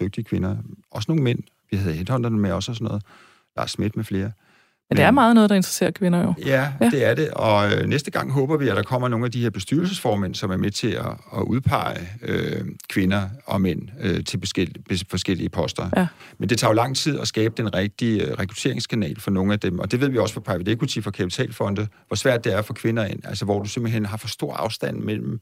[0.00, 0.56] dygtige kvinder,
[0.90, 1.38] også nogle mænd.
[1.70, 3.02] Vi havde headhunterne med også og sådan noget.
[3.56, 4.32] Lars Schmidt med flere.
[4.92, 6.34] Men det er meget noget, der interesserer kvinder jo.
[6.46, 6.90] Ja, ja.
[6.90, 7.30] det er det.
[7.30, 10.50] Og øh, næste gang håber vi, at der kommer nogle af de her bestyrelsesformænd, som
[10.50, 15.90] er med til at, at udpege øh, kvinder og mænd øh, til forskellige, forskellige poster.
[15.96, 16.06] Ja.
[16.38, 19.60] Men det tager jo lang tid at skabe den rigtige øh, rekrutteringskanal for nogle af
[19.60, 19.78] dem.
[19.78, 22.74] Og det ved vi også fra private equity, for kapitalfonde, hvor svært det er for
[22.74, 25.40] kvinder, altså hvor du simpelthen har for stor afstand mellem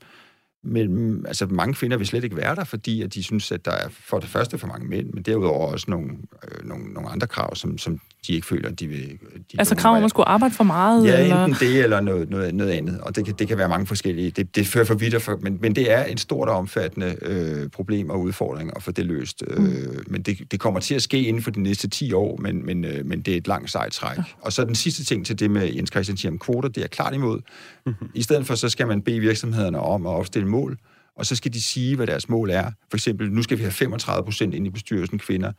[0.62, 3.70] mellem, altså mange kvinder vil slet ikke være der, fordi at de synes, at der
[3.70, 6.10] er for det første for mange mænd, men derudover også nogle,
[6.44, 9.18] øh, nogle, nogle andre krav, som, som de ikke føler, at de vil...
[9.52, 11.06] De altså krav om at skulle arbejde for meget?
[11.06, 11.44] Ja, eller?
[11.44, 14.30] enten det eller noget, noget, noget andet, og det kan, det kan være mange forskellige.
[14.30, 17.68] Det, det fører for vidt, for, men, men det er et stort og omfattende øh,
[17.68, 19.42] problem og udfordring at få det løst.
[19.46, 20.04] Øh, mm.
[20.06, 22.84] men det, det kommer til at ske inden for de næste 10 år, men, men,
[22.84, 24.16] øh, men det er et langt sejt træk.
[24.16, 24.22] Ja.
[24.40, 26.88] Og så den sidste ting til det med Jens Christian siger om kvoter, det er
[26.88, 27.40] klart imod.
[27.86, 28.08] Mm-hmm.
[28.14, 30.78] I stedet for, så skal man bede virksomhederne om at opstille mål,
[31.16, 32.70] og så skal de sige, hvad deres mål er.
[32.90, 35.52] For eksempel, nu skal vi have 35 procent ind i bestyrelsen kvinder,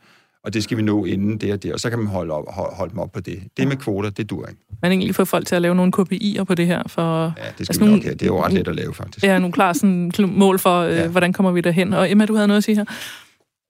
[0.44, 2.44] og det skal vi nå inden det og det, og så kan man holde, op,
[2.54, 3.42] holde dem op på det.
[3.56, 4.60] Det med kvoter, det dur ikke.
[4.82, 6.82] Man egentlig få folk til at lave nogle KPI'er på det her?
[6.86, 8.14] For, ja, det skal altså vi nogle, nok have.
[8.14, 9.24] Det er jo ret let at lave, faktisk.
[9.24, 11.08] Ja, nogle klare sådan, mål for, øh, ja.
[11.08, 11.92] hvordan kommer vi derhen.
[11.92, 12.84] Og Emma, du havde noget at sige her?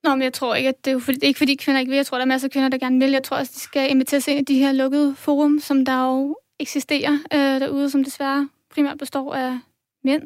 [0.03, 1.89] Nå, men jeg tror ikke, at det er, fordi, det er ikke fordi kvinder ikke
[1.89, 1.95] vil.
[1.95, 3.11] Jeg tror, der er masser af kvinder, der gerne vil.
[3.11, 6.37] Jeg tror også, de skal inviteres ind i de her lukkede forum, som der jo
[6.59, 9.59] eksisterer øh, derude, som desværre primært består af
[10.03, 10.23] mænd.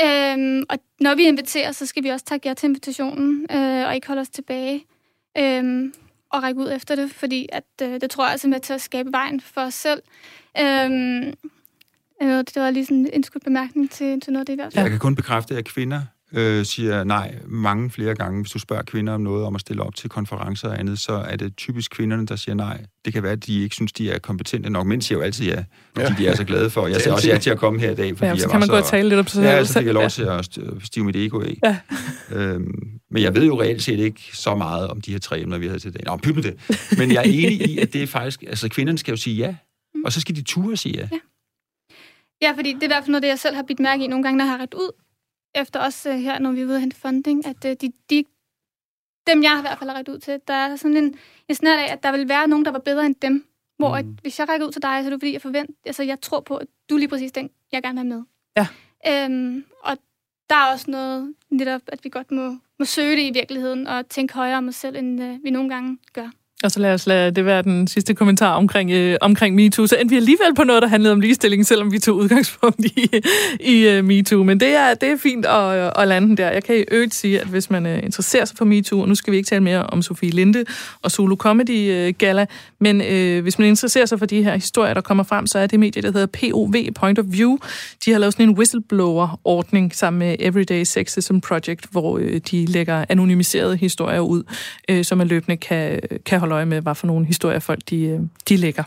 [0.00, 3.94] Øhm, og når vi inviterer, så skal vi også tage jer til invitationen, øh, og
[3.94, 4.84] ikke holde os tilbage.
[5.38, 5.94] Øhm,
[6.30, 8.72] og række ud efter det, fordi at, øh, det tror jeg altså er med til
[8.72, 10.02] at skabe vejen for os selv.
[10.60, 11.32] Øhm,
[12.22, 14.72] øh, det var lige sådan en indskudt bemærkning til, til noget af det i hvert
[14.72, 14.84] fald.
[14.84, 16.00] Jeg kan kun bekræfte, at kvinder
[16.34, 18.42] øh, siger nej mange flere gange.
[18.42, 21.12] Hvis du spørger kvinder om noget om at stille op til konferencer og andet, så
[21.12, 22.84] er det typisk kvinderne, der siger nej.
[23.04, 24.86] Det kan være, at de ikke synes, de er kompetente nok.
[24.86, 25.64] Mænd siger jo altid ja,
[25.96, 26.14] fordi ja.
[26.18, 26.86] de er så glade for.
[26.86, 28.60] Jeg siger også ja til at komme her i dag, fordi ja, så jeg kan
[28.60, 30.08] man gå og tale lidt op sig Ja, så fik jeg lov ja.
[30.08, 31.58] til at stive mit ego af.
[31.64, 31.76] Ja.
[32.32, 35.58] Øhm, men jeg ved jo reelt set ikke så meget om de her tre emner,
[35.58, 36.02] vi havde til i dag.
[36.06, 36.54] Nå, pyt med det.
[36.98, 38.42] Men jeg er enig i, at det er faktisk...
[38.42, 39.54] Altså, kvinderne skal jo sige ja,
[40.04, 41.08] og så skal de ture sige ja.
[41.12, 41.18] ja.
[42.42, 44.06] Ja, fordi det er i hvert fald noget, det jeg selv har bidt mærke i
[44.06, 44.90] nogle gange, når jeg har ret ud
[45.54, 48.24] efter os uh, her, når vi er ude hente funding, at uh, de, de,
[49.26, 51.78] dem, jeg har i hvert fald ret ud til, der er sådan en, en snart
[51.78, 53.46] af, at der vil være nogen, der var bedre end dem.
[53.76, 53.94] Hvor mm.
[53.94, 56.20] at, hvis jeg rækker ud til dig, så er det fordi, jeg forventer, altså jeg
[56.20, 58.22] tror på, at du er lige præcis den, jeg gerne vil have med.
[58.56, 58.66] Ja.
[59.24, 59.98] Øhm, og
[60.50, 64.08] der er også noget netop, at vi godt må, må søge det i virkeligheden, og
[64.08, 66.30] tænke højere om os selv, end uh, vi nogle gange gør.
[66.64, 69.86] Og så lad os lade det være den sidste kommentar omkring, øh, omkring MeToo.
[69.86, 73.10] Så endte vi alligevel på noget, der handlede om ligestilling, selvom vi tog udgangspunkt i,
[73.60, 74.42] i uh, MeToo.
[74.42, 76.50] Men det er, det er fint at, øh, at lande den der.
[76.50, 79.14] Jeg kan i øvrigt sige, at hvis man uh, interesserer sig for MeToo, og nu
[79.14, 80.64] skal vi ikke tale mere om Sofie Linde
[81.02, 82.46] og Solo Comedy uh, Gala,
[82.80, 85.66] men uh, hvis man interesserer sig for de her historier, der kommer frem, så er
[85.66, 87.56] det medie, der hedder POV, Point of View.
[88.04, 93.04] De har lavet sådan en whistleblower-ordning sammen med Everyday Sexism Project, hvor uh, de lægger
[93.08, 94.42] anonymiserede historier ud,
[94.92, 97.80] uh, som man løbende kan, kan holde holde øje med, hvad for nogle historier folk
[97.90, 98.84] de, øh, de lægger.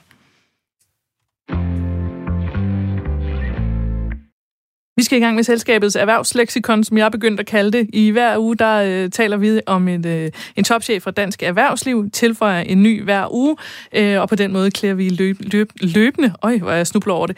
[4.97, 7.89] Vi skal i gang med selskabets erhvervsleksikon, som jeg er begyndt at kalde det.
[7.93, 12.09] I hver uge, der øh, taler vi om et, øh, en topchef fra Dansk Erhvervsliv,
[12.09, 13.55] tilføjer en ny hver uge,
[13.93, 17.27] øh, og på den måde klæder vi løb, løb, løbende, øj, hvor jeg snubler over
[17.27, 17.37] det,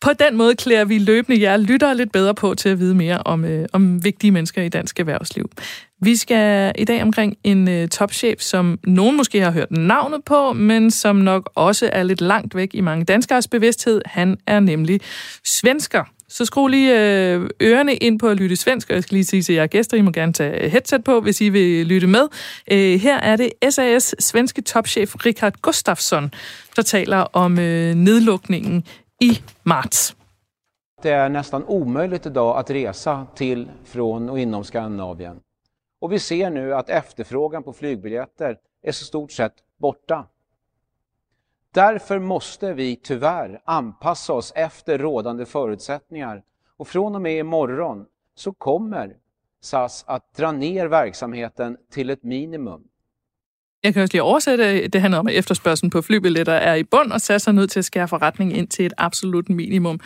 [0.00, 3.18] på den måde klæder vi løbende jer lytter lidt bedre på til at vide mere
[3.18, 5.50] om, øh, om vigtige mennesker i dansk erhvervsliv.
[6.02, 10.52] Vi skal i dag omkring en øh, topchef, som nogen måske har hørt navnet på,
[10.52, 14.02] men som nok også er lidt langt væk i mange danskers bevidsthed.
[14.06, 15.00] Han er nemlig
[15.44, 16.04] svensker.
[16.30, 19.42] Så skru lige øh, ørerne ind på at lytte svensk, og jeg skal lige sige
[19.42, 22.28] til jer gæster, I må gerne tage headset på, hvis I vil lytte med.
[22.72, 26.30] Øh, her er det SAS svenske topchef Richard Gustafsson,
[26.76, 28.84] der taler om øh, nedlukningen
[29.20, 30.16] i marts.
[31.02, 35.36] Det är nästan omöjligt idag att resa till, från och inom Skandinavien.
[36.02, 40.26] Och vi ser nu att efterfrågan på flygbiljetter är så stort sett borta.
[41.74, 46.42] Därför måste vi tyvärr anpassa oss efter rådande förutsättningar
[46.76, 49.16] och från och med imorgon så kommer
[49.62, 52.82] SAS att dra ner verksamheten till ett minimum.
[53.82, 54.88] Jeg kan også lige oversætte.
[54.88, 57.78] Det handler om, at efterspørgselen på flybilletter er i bund, og SAS er nødt til
[57.78, 60.00] at skære forretningen ind til et absolut minimum.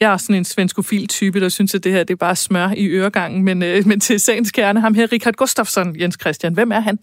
[0.00, 2.68] Jeg er sådan en svenskofil type, der synes, at det her det er bare smør
[2.76, 6.72] i øregangen, men, øh, men til sagens kerne, ham her, Richard Gustafsson, Jens Christian, hvem
[6.72, 6.98] er han?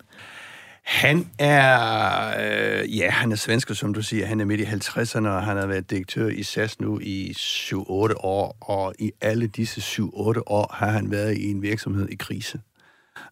[0.83, 4.25] Han er, øh, ja, han er svensker, som du siger.
[4.25, 7.75] Han er midt i 50'erne, og han har været direktør i SAS nu i 7-8
[8.17, 10.03] år, og i alle disse 7-8
[10.45, 12.59] år har han været i en virksomhed i krise.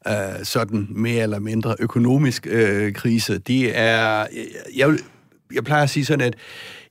[0.09, 3.37] Uh, sådan mere eller mindre økonomisk øh, krise.
[3.37, 4.99] Det er, øh, jeg, vil,
[5.53, 6.35] jeg plejer at sige sådan, at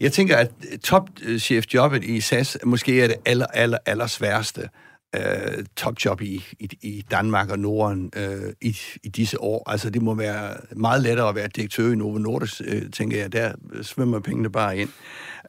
[0.00, 0.50] jeg tænker, at
[0.84, 4.68] topchefjobbet i SAS måske er det aller, aller, aller sværeste øh,
[5.76, 9.70] topjob i, i, i Danmark og Norden øh, i, i disse år.
[9.70, 13.32] Altså, det må være meget lettere at være direktør i Novo Nordisk, øh, tænker jeg.
[13.32, 13.52] Der
[13.82, 14.88] svømmer pengene bare ind.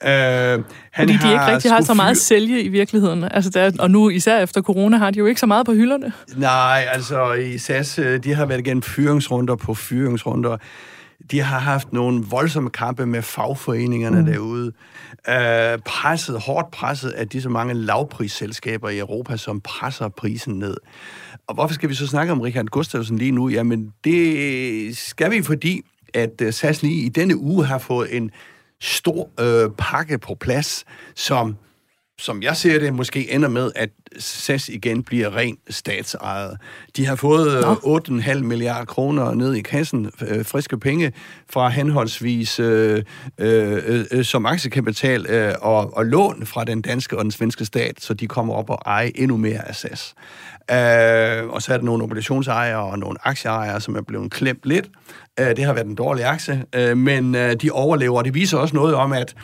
[0.04, 0.64] Øh, han
[0.96, 3.24] Fordi de ikke rigtig har så meget at sælge i virkeligheden.
[3.24, 6.14] Altså, der, og nu især efter corona har de jo ikke så meget på hylderne.
[6.36, 10.58] Nej, altså i SAS, øh, de har været igennem fyringsrunder på fyringsrunder
[11.32, 14.26] de har haft nogle voldsomme kampe med fagforeningerne mm.
[14.26, 14.72] derude.
[15.30, 20.78] Øh, presset, hårdt presset af disse mange lavprisselskaber i Europa, som presser prisen ned.
[21.48, 23.50] Og hvorfor skal vi så snakke om Richard Gustafsson lige nu?
[23.50, 25.82] Jamen, det skal vi, fordi
[26.14, 28.32] at øh, SAS lige i denne uge har fået en
[28.82, 31.56] stor øh, pakke på plads, som
[32.20, 36.58] som jeg ser det, måske ender med, at SAS igen bliver rent statsejet.
[36.98, 37.98] De har fået Nå.
[37.98, 41.14] 8,5 milliarder kroner ned i kassen, øh, friske penge,
[41.50, 43.04] fra henholdsvis øh,
[43.38, 48.02] øh, øh, som aktiekapital øh, og, og lån fra den danske og den svenske stat,
[48.02, 50.16] så de kommer op og eje endnu mere af SAS.
[50.72, 54.90] Øh, og så er der nogle obligationsejere og nogle aktieejere, som er blevet klemt lidt.
[55.40, 58.58] Øh, det har været en dårlig aktie, øh, men øh, de overlever, og det viser
[58.58, 59.36] også noget om, at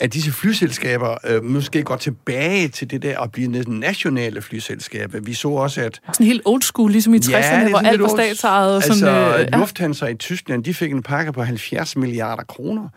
[0.00, 5.20] at disse flyselskaber øh, måske går tilbage til det der at blive nationale flyselskaber.
[5.20, 6.00] Vi så også, at...
[6.12, 8.74] Sådan helt old school, ligesom i 60'erne, ja, hvor alt var statsejet.
[8.74, 12.88] Altså, sådan, øh, Lufthansa i Tyskland, de fik en pakke på 70 milliarder kroner.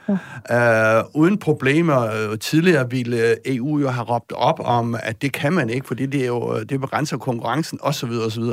[0.50, 0.98] Ja.
[0.98, 2.36] Øh, uden problemer.
[2.36, 6.22] Tidligere ville EU jo have råbt op om, at det kan man ikke, fordi det,
[6.22, 8.10] er jo, det begrænser konkurrencen osv.
[8.10, 8.44] osv.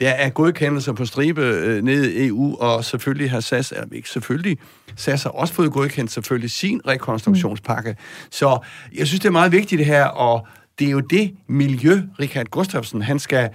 [0.00, 4.08] Der er godkendelser på stribe øh, nede i EU, og selvfølgelig har SAS, eller ikke
[4.08, 4.58] selvfølgelig,
[4.96, 7.90] SAS har også fået godkendt selvfølgelig sin rekonstruktionspakke.
[7.90, 7.96] Mm.
[8.30, 8.58] Så
[8.94, 10.46] jeg synes, det er meget vigtigt det her, og
[10.78, 13.48] det er jo det miljø, Richard Gustafsson, han skal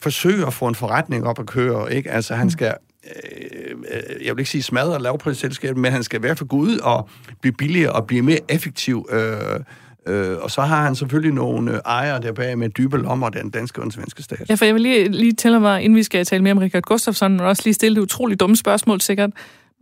[0.00, 2.10] forsøge at få en forretning op at køre, ikke?
[2.10, 2.50] Altså, han mm.
[2.50, 2.74] skal
[3.06, 6.56] øh, øh, jeg vil ikke sige smadre lavprisselskabet, men han skal i hvert fald gå
[6.56, 7.08] ud og
[7.40, 9.60] blive billigere og blive mere effektiv øh,
[10.06, 13.50] Øh, og så har han selvfølgelig nogle øh, ejere der bag med dybe lommer, den
[13.50, 14.48] danske og den svenske stat.
[14.48, 16.82] Ja, for jeg vil lige, lige tælle mig, inden vi skal tale mere om Richard
[16.82, 19.30] Gustafsson, og også lige stille det utroligt dumme spørgsmål sikkert.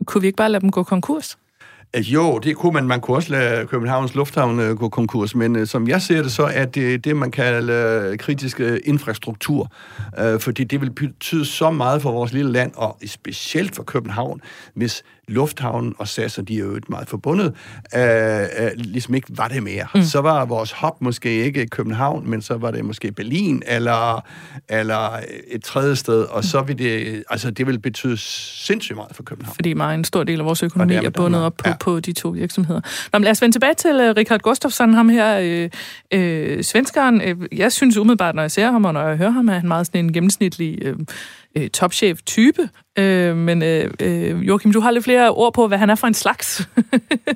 [0.05, 1.37] Kunne vi ikke bare lade dem gå konkurs?
[1.95, 2.87] Øh, jo, det kunne man.
[2.87, 6.43] Man kunne også lade Københavns Lufthavn øh, gå konkurs, men som jeg ser det, så
[6.43, 9.71] er det det, man kalder kritisk infrastruktur.
[10.39, 14.41] Fordi det vil betyde så meget for vores lille land, og specielt for København,
[14.73, 17.53] hvis lufthavnen og SAS, og de er jo meget forbundet,
[17.95, 19.87] øh, øh, ligesom ikke var det mere.
[19.95, 20.01] Mm.
[20.01, 24.25] Så var vores hop måske ikke København, men så var det måske Berlin, eller,
[24.69, 29.23] eller et tredje sted, og så vil det, altså det vil betyde sindssygt meget for
[29.23, 29.55] København.
[29.55, 31.75] Fordi meget en stor del af vores økonomi er, bundet op på, ja.
[31.79, 32.81] på de to virksomheder.
[33.13, 35.69] Nå, men lad os vende tilbage til uh, Richard Gustafsson, ham her, øh,
[36.11, 37.21] øh, svenskeren.
[37.51, 39.85] Jeg synes umiddelbart, når jeg ser ham, og når jeg hører ham, er han meget
[39.85, 40.95] sådan en gennemsnitlig øh,
[41.57, 42.69] øh, topchef-type.
[42.99, 46.07] Øh, men øh, øh, Joachim, du har lidt flere ord på, hvad han er for
[46.07, 46.69] en slags.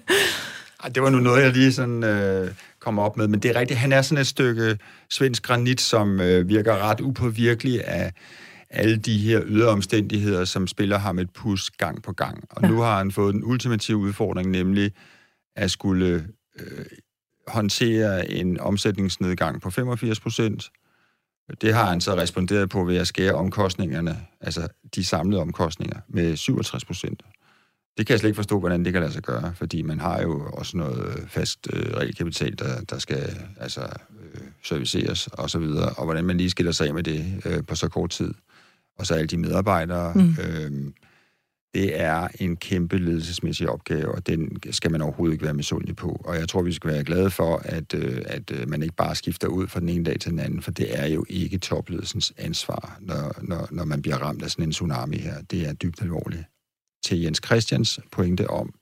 [0.96, 3.80] det var nu noget, jeg lige sådan øh, kom op med, men det er rigtigt.
[3.80, 4.78] Han er sådan et stykke
[5.10, 8.14] svensk granit, som øh, virker ret upåvirkelig af
[8.70, 12.44] alle de her ydre omstændigheder, som spiller ham et pus gang på gang.
[12.50, 12.68] Og ja.
[12.68, 14.92] nu har han fået den ultimative udfordring, nemlig
[15.56, 16.28] at skulle
[16.60, 16.86] øh,
[17.48, 20.70] håndtere en omsætningsnedgang på 85 procent,
[21.62, 26.36] det har han så responderet på ved at skære omkostningerne, altså de samlede omkostninger, med
[26.36, 27.24] 67 procent.
[27.98, 30.22] Det kan jeg slet ikke forstå, hvordan det kan lade sig gøre, fordi man har
[30.22, 35.90] jo også noget fast øh, realkapital, der, der skal altså, øh, serviceres og så videre,
[35.90, 38.34] og hvordan man lige skiller sig af med det øh, på så kort tid.
[39.00, 40.36] Og så alle de medarbejdere, mm.
[40.44, 40.72] øh,
[41.74, 46.22] det er en kæmpe ledelsesmæssig opgave, og den skal man overhovedet ikke være misundelig på.
[46.26, 49.16] Og jeg tror, vi skal være glade for, at, øh, at øh, man ikke bare
[49.16, 52.34] skifter ud fra den ene dag til den anden, for det er jo ikke topledelsens
[52.38, 55.42] ansvar, når, når, når man bliver ramt af sådan en tsunami her.
[55.42, 56.44] Det er dybt alvorligt.
[57.04, 58.74] Til Jens Christians pointe om,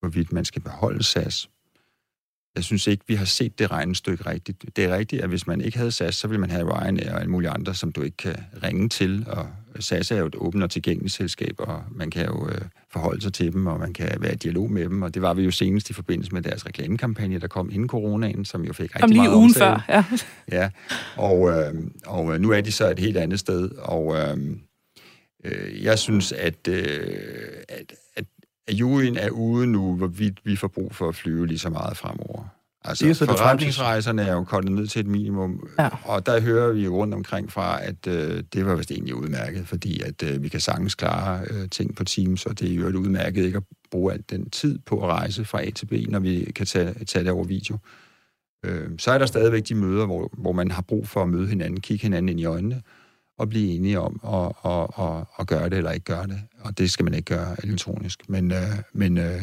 [0.00, 1.48] hvorvidt man skal beholde SAS,
[2.54, 4.76] jeg synes ikke, vi har set det regnestykke rigtigt.
[4.76, 7.20] Det er rigtigt, at hvis man ikke havde SAS, så ville man have Ryanair og
[7.20, 9.26] alle mulige andre, som du ikke kan ringe til.
[9.28, 9.48] Og
[9.80, 12.60] SAS er jo et åbent og tilgængeligt selskab, og man kan jo øh,
[12.92, 15.02] forholde sig til dem, og man kan være i dialog med dem.
[15.02, 18.44] Og det var vi jo senest i forbindelse med deres reklamekampagne, der kom inden coronaen,
[18.44, 20.04] som jo fik rigtig lige meget ugen før, ja.
[20.52, 20.70] ja,
[21.16, 21.74] og, øh,
[22.06, 24.36] og nu er de så et helt andet sted, og øh,
[25.44, 27.06] øh, jeg synes, at, øh,
[27.68, 28.24] at, at
[28.68, 31.96] at juryen er ude nu, hvorvidt vi får brug for at flyve lige så meget
[31.96, 32.53] fremover.
[32.84, 35.88] Altså, det er forretningsrejserne er jo kortet ned til et minimum, ja.
[36.04, 39.68] og der hører vi jo rundt omkring fra, at øh, det var vist egentlig udmærket,
[39.68, 42.86] fordi at øh, vi kan sagtens klare øh, ting på Teams, og det er jo
[42.86, 45.92] et udmærket ikke at bruge al den tid på at rejse fra A til B,
[46.08, 47.78] når vi kan tage, tage det over video.
[48.64, 51.48] Øh, så er der stadigvæk de møder, hvor, hvor man har brug for at møde
[51.48, 52.82] hinanden, kigge hinanden ind i øjnene,
[53.40, 56.40] at blive enige om at, at, at, at gøre det eller ikke gøre det.
[56.60, 58.28] Og det skal man ikke gøre elektronisk.
[58.28, 59.42] Men, øh, men øh,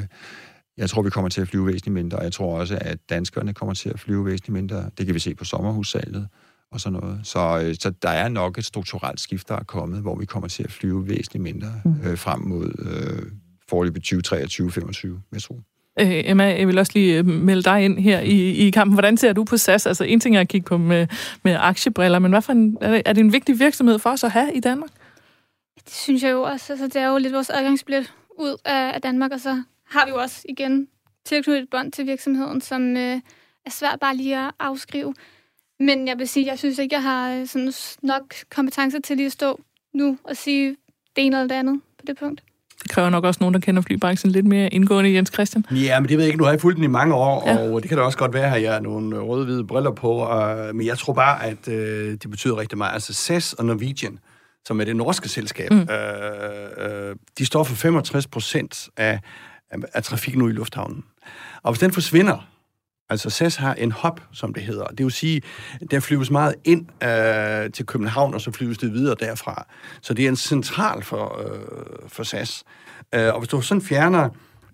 [0.82, 3.54] jeg tror, vi kommer til at flyve væsentligt mindre, og jeg tror også, at danskerne
[3.54, 4.90] kommer til at flyve væsentligt mindre.
[4.98, 6.28] Det kan vi se på sommerhussalget
[6.72, 7.20] og sådan noget.
[7.24, 10.48] Så, øh, så der er nok et strukturelt skift, der er kommet, hvor vi kommer
[10.48, 11.96] til at flyve væsentligt mindre mm.
[12.06, 13.32] øh, frem mod øh,
[13.70, 15.56] forløbet 2023-2025, jeg tror.
[16.00, 18.94] Øh, Emma, jeg vil også lige øh, melde dig ind her i, i kampen.
[18.96, 19.86] Hvordan ser du på SAS?
[19.86, 21.08] Altså, en ting er at kigge på med,
[21.44, 24.24] med aktiebriller, men hvad for en, er, det, er det en vigtig virksomhed for os
[24.24, 24.90] at have i Danmark?
[25.86, 26.74] Det synes jeg jo også.
[26.74, 30.12] Altså, det er jo lidt vores adgangsbillet ud af, af Danmark, og så har vi
[30.12, 30.88] jo også igen
[31.26, 33.20] tilknyttet et bånd til virksomheden, som øh,
[33.66, 35.14] er svært bare lige at afskrive.
[35.80, 37.74] Men jeg vil sige, jeg synes ikke, jeg har øh, sådan
[38.04, 39.62] nok kompetencer til lige at stå
[39.94, 40.70] nu og sige
[41.16, 42.44] det ene eller det andet på det punkt.
[42.84, 45.66] Det kræver nok også nogen, der kender flybranchen lidt mere indgående, Jens Christian.
[45.72, 46.38] Ja, men det ved jeg ikke.
[46.38, 47.58] Nu har jeg fulgt den i mange år, ja.
[47.58, 50.12] og det kan da også godt være, at jeg har nogle røde-hvide briller på.
[50.12, 52.94] Og, men jeg tror bare, at øh, det betyder rigtig meget.
[52.94, 54.20] Altså SAS og Norwegian,
[54.68, 55.80] som er det norske selskab, mm.
[55.80, 59.20] øh, øh, de står for 65 procent af,
[59.72, 61.04] af, af trafikken ud i lufthavnen.
[61.64, 62.48] Og hvis den forsvinder,
[63.12, 64.86] Altså SAS har en hop, som det hedder.
[64.86, 65.42] Det vil sige,
[65.92, 69.68] der flyves meget ind øh, til København, og så flyves det videre derfra.
[70.02, 71.60] Så det er en central for, øh,
[72.08, 72.64] for SAS.
[73.16, 74.30] Øh, og hvis du sådan fjerner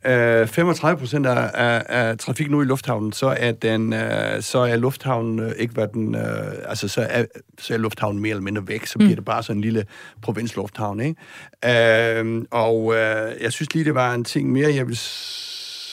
[0.06, 4.60] øh, 35 procent af, af, af trafikken nu i lufthavnen, så er, den, øh, så
[4.60, 6.16] er lufthavnen øh, ikke, hvad den...
[6.16, 6.22] Øh,
[6.66, 7.26] altså, så er,
[7.60, 8.86] så er lufthavnen mere eller mindre væk.
[8.86, 9.16] Så bliver mm.
[9.16, 9.86] det bare sådan en lille
[10.22, 12.20] provinslufthavn, ikke?
[12.20, 14.98] Øh, og øh, jeg synes lige, det var en ting mere, jeg vil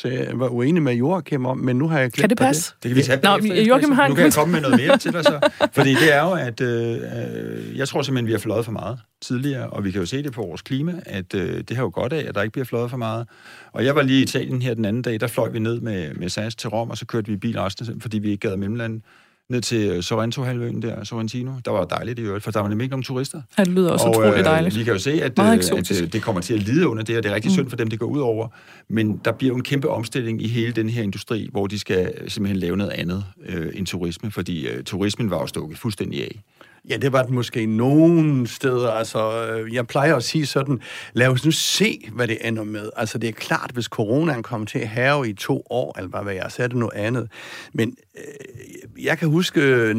[0.04, 2.72] øh, var uenig med Joachim om, men nu har jeg glemt Kan det passe?
[2.74, 4.80] Det, det kan vi tage Nå, efter, Joachim har Nu kan jeg komme med noget
[4.80, 5.50] mere til dig så.
[5.76, 8.98] Fordi det er jo, at øh, øh, jeg tror simpelthen, vi har fløjet for meget
[9.22, 11.90] tidligere, og vi kan jo se det på vores klima, at øh, det har jo
[11.94, 13.28] godt af, at der ikke bliver fløjet for meget.
[13.72, 16.14] Og jeg var lige i Italien her den anden dag, der fløj vi ned med,
[16.14, 18.56] med SAS til Rom, og så kørte vi i bil resten, fordi vi ikke gad
[18.56, 19.02] mellemlandet
[19.50, 21.52] ned til øh, Sorrento-halvøen der, Sorrentino.
[21.64, 23.42] Der var dejligt i øvrigt, for der var nemlig ikke nogen turister.
[23.58, 24.78] Ja, det lyder også og, utroligt øh, dejligt.
[24.78, 27.16] Vi kan jo se, at, øh, at, at det kommer til at lide under det,
[27.16, 27.54] og det er rigtig mm.
[27.54, 28.48] synd for dem, det går ud over.
[28.88, 32.30] Men der bliver jo en kæmpe omstilling i hele den her industri, hvor de skal
[32.30, 36.42] simpelthen lave noget andet øh, end turisme, fordi øh, turismen var jo stukket fuldstændig af.
[36.88, 38.90] Ja, det var den måske nogen steder.
[38.90, 40.80] Altså, øh, jeg plejer at sige sådan,
[41.12, 42.90] lad os nu se, hvad det ender med.
[42.96, 46.34] Altså, det er klart, hvis coronaen kommer til at have i to år, eller hvad
[46.34, 47.30] jeg, så er det noget andet.
[47.72, 49.96] Men øh, jeg kan huske øh, 9-11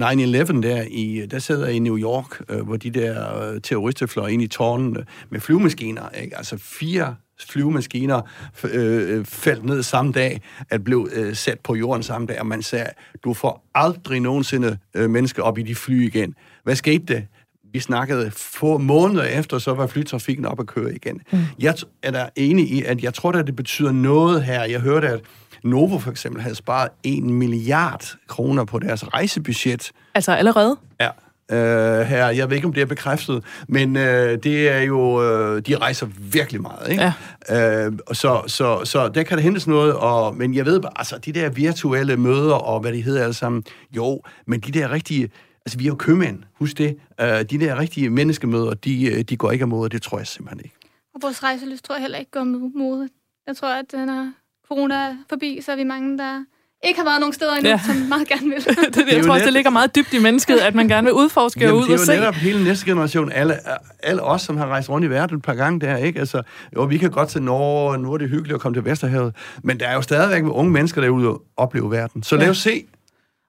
[0.61, 4.41] der, i, der sidder i New York, øh, hvor de der øh, terrorister fløj ind
[4.41, 6.09] i tårnene med flyvemaskiner.
[6.09, 6.37] Ikke?
[6.37, 8.21] Altså fire flyvemaskiner
[8.63, 12.61] øh, faldt ned samme dag, at blev øh, sat på jorden samme dag, og man
[12.61, 12.89] sagde,
[13.23, 16.35] du får aldrig nogensinde øh, mennesker op i de fly igen.
[16.63, 17.27] Hvad skete det?
[17.73, 21.21] Vi snakkede få måneder efter, så var flytrafikken op at køre igen.
[21.31, 21.39] Mm.
[21.59, 24.63] Jeg er der enig i, at jeg tror, at det betyder noget her.
[24.63, 25.21] Jeg hørte, at
[25.63, 29.91] Novo for eksempel havde sparet en milliard kroner på deres rejsebudget.
[30.15, 30.77] Altså allerede?
[30.99, 31.09] Ja
[31.51, 31.57] øh,
[31.99, 32.29] her.
[32.29, 36.07] Jeg ved ikke, om det er bekræftet, men øh, det er jo, øh, de rejser
[36.19, 37.13] virkelig meget, ikke?
[37.49, 37.85] Ja.
[37.85, 41.17] Øh, så, så, så der kan der hentes noget, og, men jeg ved bare, altså,
[41.17, 43.63] de der virtuelle møder, og hvad de hedder alle sammen,
[43.95, 45.29] jo, men de der rigtige,
[45.65, 49.37] altså vi er jo købmænd, husk det, øh, de der rigtige menneskemøder, de, øh, de
[49.37, 50.75] går ikke af mode, det tror jeg simpelthen ikke.
[51.15, 53.09] Og vores rejselyst tror jeg heller ikke går med mode.
[53.47, 54.31] Jeg tror, at når
[54.67, 56.43] corona er forbi, så er vi mange, der
[56.87, 57.79] ikke har været nogen steder endnu, ja.
[57.85, 58.57] som meget gerne vil.
[58.65, 61.13] det, det, jeg tror også, det ligger meget dybt i mennesket, at man gerne vil
[61.13, 62.05] udforske Jamen, og ud og se.
[62.05, 63.55] det er jo netop hele næste generation, alle,
[64.03, 66.19] alle os, som har rejst rundt i verden et par gange der, ikke?
[66.19, 66.41] Altså,
[66.75, 69.79] jo, vi kan godt til Norge, nu er det hyggeligt at komme til Vesterhavet, men
[69.79, 72.23] der er jo stadigvæk unge mennesker, der er ude og opleve verden.
[72.23, 72.41] Så ja.
[72.41, 72.85] lad os se,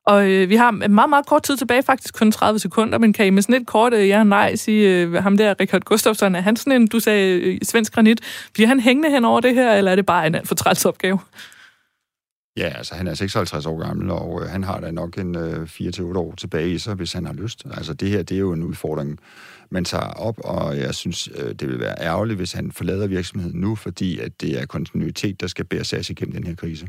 [0.07, 3.27] og øh, vi har meget, meget kort tid tilbage, faktisk kun 30 sekunder, men kan
[3.27, 6.41] I med sådan et kort øh, ja nej sige, øh, ham der, Richard Gustafsson, er
[6.41, 8.21] han sådan en, du sagde, øh, svensk granit,
[8.55, 10.85] bliver han hængende hen over det her, eller er det bare en alt for træls
[10.85, 11.19] opgave?
[12.57, 15.63] Ja, altså han er 56 år gammel, og øh, han har da nok en øh,
[15.63, 17.67] 4-8 år tilbage i sig, hvis han har lyst.
[17.71, 19.19] Altså det her, det er jo en udfordring,
[19.71, 23.61] man tager op, og jeg synes, øh, det vil være ærgerligt, hvis han forlader virksomheden
[23.61, 26.87] nu, fordi at det er kontinuitet, der skal bære sig igennem den her krise.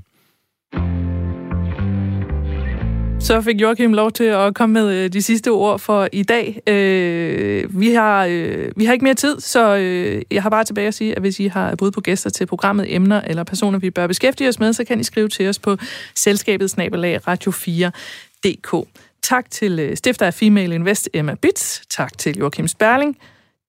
[3.28, 6.62] Så fik Joachim lov til at komme med øh, de sidste ord for i dag.
[6.68, 10.88] Øh, vi, har, øh, vi har ikke mere tid, så øh, jeg har bare tilbage
[10.88, 13.90] at sige, at hvis I har bud på gæster til programmet, emner eller personer, vi
[13.90, 15.78] bør beskæftige os med, så kan I skrive til os på
[16.16, 18.88] selskabet snabelag radio4.dk.
[19.24, 21.82] Tak til øh, stifter af Female Invest, Emma Bits.
[21.90, 23.18] Tak til Joachim Sperling,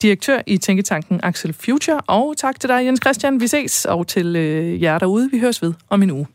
[0.02, 2.00] direktør i Tænketanken Axel Future.
[2.06, 3.40] Og tak til dig, Jens Christian.
[3.40, 5.30] Vi ses, og til øh, jer derude.
[5.32, 6.26] Vi høres ved om en uge.